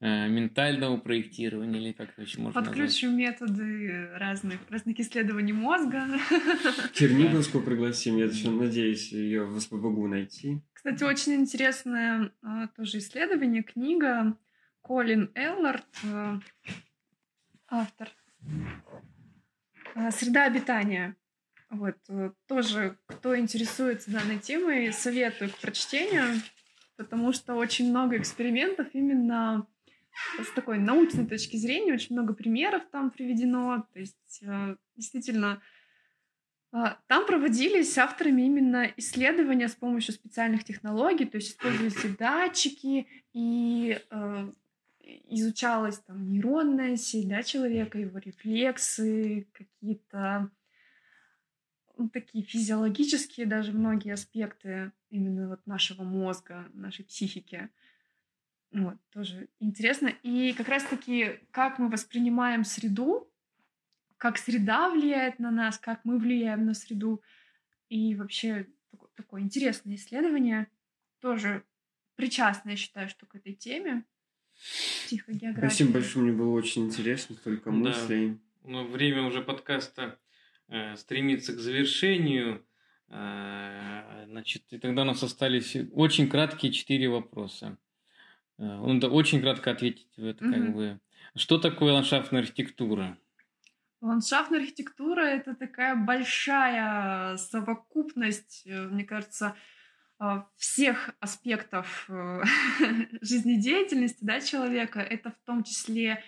ментального 0.00 0.96
проектирования, 0.96 1.78
или 1.78 1.92
как 1.92 2.10
это 2.10 2.22
еще 2.22 2.40
можно 2.40 2.62
Подключим 2.62 3.10
назвать? 3.10 3.40
методы 3.40 4.08
разных, 4.14 4.60
разных 4.70 4.98
исследований 4.98 5.52
мозга. 5.52 6.06
Черниговскую 6.94 7.62
пригласим, 7.62 8.16
я 8.16 8.24
еще 8.24 8.50
надеюсь 8.50 9.12
ее 9.12 9.44
в 9.44 9.60
СПБГУ 9.60 10.08
найти. 10.08 10.62
Кстати, 10.72 11.04
очень 11.04 11.34
интересное 11.34 12.32
а, 12.42 12.68
тоже 12.68 12.98
исследование, 12.98 13.62
книга 13.62 14.38
Колин 14.80 15.30
Эллард, 15.34 15.84
а, 16.04 16.40
автор 17.68 18.08
«Среда 20.12 20.46
обитания». 20.46 21.16
Вот, 21.68 21.96
тоже, 22.48 22.96
кто 23.06 23.38
интересуется 23.38 24.10
данной 24.10 24.38
темой, 24.38 24.92
советую 24.92 25.50
к 25.50 25.58
прочтению, 25.58 26.40
потому 26.96 27.32
что 27.32 27.54
очень 27.54 27.90
много 27.90 28.16
экспериментов 28.16 28.88
именно 28.92 29.66
с 30.38 30.50
такой 30.54 30.78
научной 30.78 31.26
точки 31.26 31.56
зрения 31.56 31.94
очень 31.94 32.14
много 32.14 32.34
примеров 32.34 32.82
там 32.90 33.10
приведено. 33.10 33.86
То 33.92 34.00
есть 34.00 34.40
э, 34.42 34.76
действительно 34.96 35.62
а, 36.72 36.98
там 37.08 37.26
проводились 37.26 37.98
авторами 37.98 38.42
именно 38.42 38.92
исследования 38.96 39.68
с 39.68 39.74
помощью 39.74 40.14
специальных 40.14 40.64
технологий, 40.64 41.26
то 41.26 41.36
есть 41.36 41.50
использовались 41.50 42.16
датчики 42.16 43.08
и 43.32 44.00
э, 44.10 44.52
изучалась 45.28 45.98
там 45.98 46.28
нейронная 46.30 46.96
сеть 46.96 47.28
да, 47.28 47.42
человека, 47.42 47.98
его 47.98 48.18
рефлексы, 48.18 49.48
какие-то 49.52 50.50
ну, 51.96 52.08
такие 52.08 52.44
физиологические 52.44 53.46
даже 53.46 53.72
многие 53.72 54.12
аспекты 54.12 54.92
именно 55.10 55.48
вот 55.48 55.66
нашего 55.66 56.02
мозга, 56.02 56.66
нашей 56.72 57.04
психики. 57.04 57.68
Вот, 58.72 58.94
тоже 59.10 59.48
интересно. 59.58 60.08
И 60.22 60.52
как 60.52 60.68
раз-таки, 60.68 61.40
как 61.50 61.78
мы 61.78 61.88
воспринимаем 61.88 62.64
среду, 62.64 63.28
как 64.16 64.38
среда 64.38 64.90
влияет 64.90 65.38
на 65.38 65.50
нас, 65.50 65.78
как 65.78 66.04
мы 66.04 66.18
влияем 66.18 66.66
на 66.66 66.74
среду. 66.74 67.22
И 67.88 68.14
вообще 68.14 68.68
такое, 68.90 69.10
такое 69.16 69.42
интересное 69.42 69.96
исследование, 69.96 70.68
тоже 71.20 71.64
причастно, 72.14 72.70
я 72.70 72.76
считаю, 72.76 73.08
что 73.08 73.26
к 73.26 73.34
этой 73.34 73.54
теме 73.54 74.04
психогеографии. 75.06 75.68
Спасибо 75.68 75.92
большое, 75.92 76.24
мне 76.26 76.32
было 76.34 76.52
очень 76.52 76.86
интересно, 76.86 77.34
столько 77.36 77.70
мыслей. 77.70 78.38
Да. 78.62 78.70
Но 78.70 78.84
время 78.84 79.22
уже 79.22 79.42
подкаста 79.42 80.18
э, 80.68 80.96
стремится 80.96 81.54
к 81.54 81.58
завершению. 81.58 82.64
Э, 83.08 84.26
значит, 84.26 84.64
и 84.70 84.78
тогда 84.78 85.02
у 85.02 85.06
нас 85.06 85.22
остались 85.22 85.76
очень 85.92 86.28
краткие 86.28 86.72
четыре 86.72 87.08
вопроса. 87.08 87.78
Э, 88.60 88.78
он 88.78 89.02
очень 89.04 89.40
кратко 89.40 89.70
ответить 89.70 90.12
в 90.16 90.24
это, 90.24 90.44
угу. 90.44 90.54
как 90.54 90.74
бы. 90.74 91.00
Что 91.34 91.58
такое 91.58 91.92
ландшафтная 91.92 92.40
архитектура? 92.40 93.18
Ландшафтная 94.00 94.60
архитектура— 94.60 95.20
это 95.22 95.54
такая 95.54 95.96
большая 95.96 97.36
совокупность, 97.36 98.62
э, 98.66 98.88
мне 98.88 99.04
кажется, 99.04 99.56
э, 100.20 100.42
всех 100.56 101.10
аспектов 101.20 102.08
жизнедеятельности 103.20 104.24
да, 104.24 104.40
человека. 104.40 105.00
Это 105.00 105.30
в 105.30 105.38
том 105.46 105.64
числе 105.64 106.22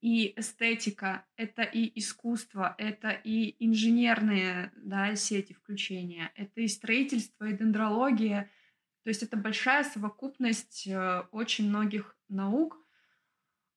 и 0.00 0.38
эстетика, 0.38 1.24
это 1.36 1.62
и 1.62 1.98
искусство, 1.98 2.74
это 2.76 3.10
и 3.10 3.54
инженерные 3.64 4.72
да, 4.76 5.14
сети 5.14 5.52
включения, 5.52 6.32
это 6.34 6.60
и 6.60 6.68
строительство, 6.68 7.44
и 7.44 7.56
дендрология— 7.56 8.48
то 9.02 9.08
есть 9.10 9.22
это 9.22 9.36
большая 9.36 9.84
совокупность 9.84 10.86
э, 10.86 11.22
очень 11.32 11.68
многих 11.68 12.16
наук, 12.28 12.78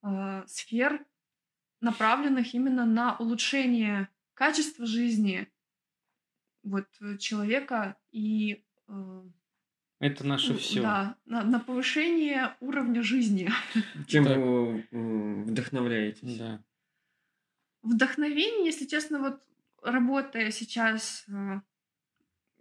э, 0.03 0.43
сфер, 0.47 1.03
направленных 1.81 2.53
именно 2.53 2.85
на 2.85 3.17
улучшение 3.17 4.09
качества 4.35 4.85
жизни 4.85 5.51
вот, 6.63 6.87
э, 7.01 7.17
человека 7.17 7.97
и 8.11 8.63
это 9.99 10.27
наше 10.27 10.55
все. 10.57 10.81
Да, 10.81 11.17
на, 11.25 11.43
на 11.43 11.59
повышение 11.59 12.55
уровня 12.59 13.01
жизни. 13.01 13.49
Чем 14.07 14.25
вы 14.25 14.85
вдохновляетесь? 14.91 16.37
Да. 16.37 16.63
Вдохновение, 17.81 18.65
если 18.65 18.85
честно, 18.85 19.19
вот 19.19 19.41
работая 19.81 20.51
сейчас 20.51 21.25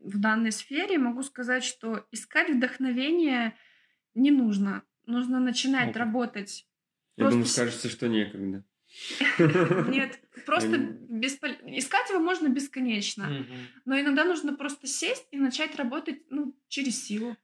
в 0.04 0.20
данной 0.20 0.52
сфере, 0.52 0.98
могу 0.98 1.22
сказать, 1.22 1.64
что 1.64 2.06
искать 2.12 2.50
вдохновение 2.50 3.56
не 4.14 4.30
нужно. 4.30 4.82
Нужно 5.06 5.40
начинать 5.40 5.94
ну, 5.94 6.00
работать. 6.00 6.66
Я 7.16 7.24
просто... 7.24 7.32
думаю, 7.32 7.46
скажется, 7.46 7.88
что 7.88 8.08
некогда. 8.08 8.64
Нет, 9.88 10.20
просто 10.46 10.78
беспол... 10.78 11.50
искать 11.66 12.08
его 12.10 12.20
можно 12.20 12.48
бесконечно. 12.48 13.46
Но 13.84 13.98
иногда 13.98 14.24
нужно 14.24 14.54
просто 14.54 14.86
сесть 14.86 15.26
и 15.30 15.36
начать 15.36 15.76
работать 15.76 16.22
ну, 16.30 16.56
через 16.68 17.04
силу. 17.04 17.36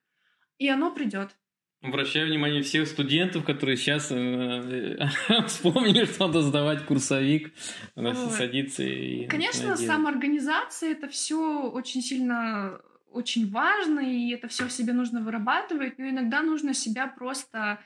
И 0.58 0.68
оно 0.68 0.94
придет. 0.94 1.36
Обращаю 1.82 2.28
внимание 2.28 2.62
всех 2.62 2.86
студентов, 2.86 3.44
которые 3.44 3.78
сейчас 3.78 4.08
э, 4.10 4.98
вспомнили, 5.46 6.04
что 6.04 6.26
надо 6.26 6.42
сдавать 6.42 6.84
курсовик, 6.84 7.54
надо 7.96 8.20
вот. 8.20 8.32
садиться 8.32 8.82
и... 8.82 9.26
Конечно, 9.26 9.76
самоорганизация— 9.78 10.92
это 10.92 11.08
все 11.08 11.70
очень 11.70 12.02
сильно 12.02 12.80
очень 13.10 13.50
важно, 13.50 14.00
и 14.00 14.30
это 14.30 14.48
все 14.48 14.66
в 14.66 14.72
себе 14.72 14.92
нужно 14.92 15.22
вырабатывать, 15.22 15.98
но 15.98 16.08
иногда 16.08 16.42
нужно 16.42 16.74
себя 16.74 17.06
просто, 17.06 17.80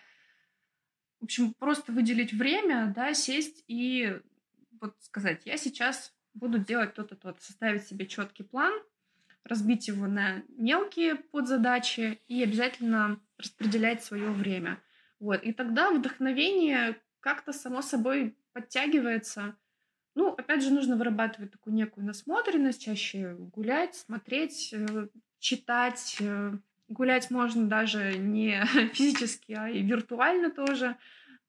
в 1.21 1.25
общем, 1.25 1.55
просто 1.55 1.93
выделить 1.93 2.33
время, 2.33 2.93
да, 2.95 3.15
сесть 3.15 3.65
и 3.69 4.19
вот 4.81 4.97
сказать, 5.01 5.43
я 5.47 5.57
сейчас 5.57 6.13
буду 6.35 6.59
делать 6.59 6.95
то-то, 6.95 7.17
то-то, 7.17 7.41
составить 7.41 7.87
себе 7.87 8.07
четкий 8.07 8.43
план, 8.43 8.73
разбить 9.45 9.89
его 9.89 10.07
на 10.07 10.43
мелкие 10.49 11.15
подзадачи 11.15 12.21
и 12.29 12.43
обязательно 12.43 13.21
распределять 13.39 14.03
свое 14.03 14.31
время. 14.31 14.83
Вот. 15.21 15.43
И 15.43 15.53
тогда 15.53 15.91
вдохновение 15.91 16.97
как-то 17.21 17.53
само 17.53 17.83
собой 17.83 18.37
подтягивается. 18.53 19.57
Ну, 20.15 20.31
опять 20.33 20.63
же, 20.63 20.71
нужно 20.71 20.97
вырабатывать 20.97 21.51
такую 21.51 21.75
некую 21.75 22.07
насмотренность, 22.07 22.83
чаще 22.83 23.35
гулять, 23.35 23.97
смотреть, 23.97 24.73
э, 24.73 25.09
читать. 25.39 26.19
Э, 26.21 26.53
гулять 26.89 27.31
можно 27.31 27.67
даже 27.67 28.17
не 28.17 28.65
физически, 28.95 29.53
а 29.53 29.69
и 29.69 29.83
виртуально 29.83 30.51
тоже. 30.51 30.97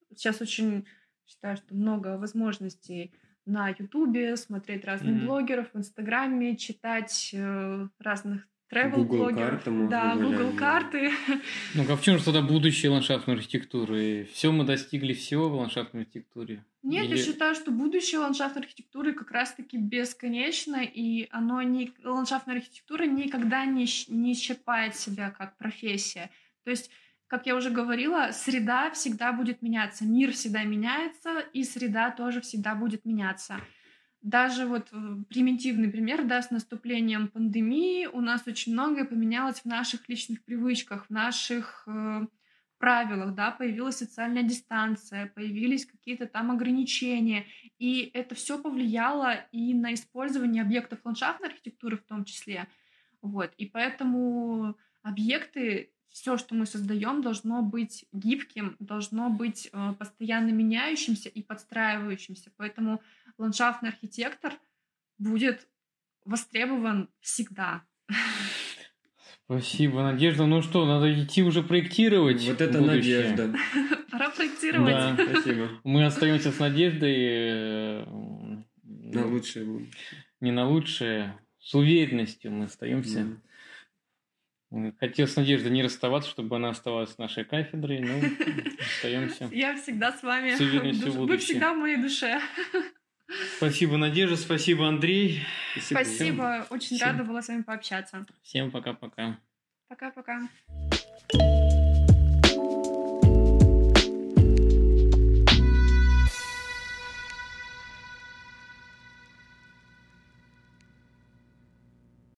Сейчас 0.09 0.41
очень 0.41 0.87
считаю, 1.25 1.57
что 1.57 1.75
много 1.75 2.17
возможностей 2.17 3.13
на 3.45 3.69
Ютубе, 3.69 4.37
смотреть 4.37 4.85
разных 4.85 5.15
mm-hmm. 5.15 5.25
блогеров 5.25 5.73
в 5.73 5.77
Инстаграме, 5.77 6.57
читать 6.57 7.31
э, 7.33 7.87
разных 7.99 8.47
travel 8.71 9.03
блогеров. 9.03 9.63
Да, 9.89 10.15
Google 10.15 10.55
карты. 10.57 11.11
Ну, 11.73 11.85
как 11.85 11.99
в 11.99 12.03
чем 12.03 12.17
же 12.17 12.25
тогда 12.25 12.41
будущее 12.41 12.91
ландшафтной 12.91 13.35
архитектуры? 13.35 14.27
Все 14.33 14.51
мы 14.51 14.63
достигли 14.63 15.13
всего 15.13 15.49
в 15.49 15.55
ландшафтной 15.55 16.03
архитектуре? 16.03 16.63
Нет, 16.83 17.05
Или... 17.05 17.17
я 17.17 17.23
считаю, 17.23 17.55
что 17.55 17.71
будущее 17.71 18.19
ландшафтной 18.19 18.63
архитектуры 18.63 19.13
как 19.13 19.31
раз-таки 19.31 19.77
бесконечно, 19.77 20.83
и 20.83 21.27
оно 21.31 21.61
не... 21.61 21.93
ландшафтная 22.03 22.57
архитектура 22.57 23.05
никогда 23.05 23.65
не, 23.65 23.85
не 24.09 24.33
исчерпает 24.33 24.95
себя 24.95 25.31
как 25.31 25.57
профессия. 25.57 26.29
То 26.63 26.71
есть 26.71 26.89
как 27.27 27.47
я 27.47 27.55
уже 27.55 27.71
говорила, 27.71 28.29
среда 28.31 28.91
всегда 28.91 29.33
будет 29.33 29.61
меняться, 29.61 30.05
мир 30.05 30.31
всегда 30.31 30.63
меняется, 30.63 31.39
и 31.53 31.63
среда 31.63 32.11
тоже 32.11 32.39
всегда 32.41 32.75
будет 32.75 33.03
меняться. 33.03 33.59
Даже 34.25 34.65
вот 34.65 34.87
э, 34.91 35.17
примитивный 35.29 35.87
пример, 35.87 36.25
да, 36.25 36.41
с 36.41 36.49
наступлением 36.49 37.27
пандемии. 37.27 38.07
У 38.07 38.21
нас 38.21 38.41
очень 38.47 38.73
многое 38.73 39.05
поменялось 39.05 39.59
в 39.59 39.65
наших 39.65 40.09
личных 40.09 40.43
привычках, 40.43 41.05
в 41.05 41.09
наших 41.11 41.83
э, 41.85 42.25
правилах, 42.79 43.35
да, 43.35 43.51
появилась 43.51 43.97
социальная 43.97 44.41
дистанция, 44.41 45.31
появились 45.35 45.85
какие-то 45.85 46.25
там 46.25 46.49
ограничения, 46.49 47.45
и 47.77 48.09
это 48.15 48.33
все 48.33 48.59
повлияло 48.59 49.35
и 49.51 49.75
на 49.75 49.93
использование 49.93 50.63
объектов 50.63 51.01
ландшафтной 51.03 51.49
архитектуры 51.49 51.97
в 51.97 52.03
том 52.03 52.25
числе, 52.25 52.67
вот, 53.21 53.53
и 53.57 53.67
поэтому 53.67 54.75
объекты 55.03 55.91
все, 56.15 56.37
что 56.37 56.55
мы 56.55 56.65
создаем, 56.65 57.21
должно 57.21 57.61
быть 57.61 58.05
гибким, 58.13 58.77
должно 58.79 59.29
быть 59.29 59.69
э, 59.73 59.93
постоянно 59.99 60.51
меняющимся 60.51 61.27
и 61.27 61.41
подстраивающимся. 61.41 62.51
Поэтому 62.55 63.01
ландшафтный 63.37 63.89
архитектор 63.89 64.53
будет 65.17 65.67
востребован 66.23 67.09
всегда. 67.19 67.83
Спасибо, 69.43 70.03
Надежда. 70.03 70.45
Ну 70.45 70.61
что, 70.61 70.85
надо 70.85 71.21
идти 71.21 71.43
уже 71.43 71.63
проектировать. 71.63 72.47
Вот 72.47 72.61
это 72.61 72.79
будущее. 72.79 73.31
Надежда. 73.31 73.59
Пора 74.09 74.29
проектировать. 74.29 75.17
Да, 75.17 75.17
спасибо. 75.17 75.69
Мы 75.83 76.05
остаемся 76.05 76.53
с 76.53 76.59
Надеждой. 76.59 77.15
Э, 77.17 78.05
на 78.83 79.25
лучшее 79.27 79.91
Не 80.39 80.53
на 80.53 80.65
лучшее, 80.65 81.37
с 81.59 81.75
уверенностью 81.75 82.53
мы 82.53 82.65
остаемся. 82.65 83.19
Mm. 83.19 83.37
Хотел 84.99 85.27
с 85.27 85.35
Надеждой 85.35 85.71
не 85.71 85.83
расставаться, 85.83 86.29
чтобы 86.29 86.57
она 86.57 86.69
оставалась 86.69 87.17
нашей 87.17 87.45
кафедрой, 87.45 87.99
но 87.99 88.19
остаемся. 88.79 89.49
Я 89.51 89.75
всегда 89.77 90.11
с 90.11 90.21
вами. 90.21 90.55
С 90.55 90.59
Вы 90.59 91.37
всегда 91.37 91.73
в 91.73 91.77
моей 91.77 91.97
душе. 91.97 92.39
Спасибо, 93.57 93.97
Надежда, 93.97 94.35
спасибо, 94.37 94.87
Андрей. 94.87 95.41
Спасибо, 95.73 96.03
спасибо. 96.03 96.67
очень 96.69 96.97
Всем. 96.97 97.09
рада 97.09 97.23
была 97.23 97.41
с 97.41 97.47
вами 97.47 97.63
пообщаться. 97.63 98.25
Всем 98.43 98.69
пока-пока. 98.69 99.39
Пока-пока. 99.87 100.47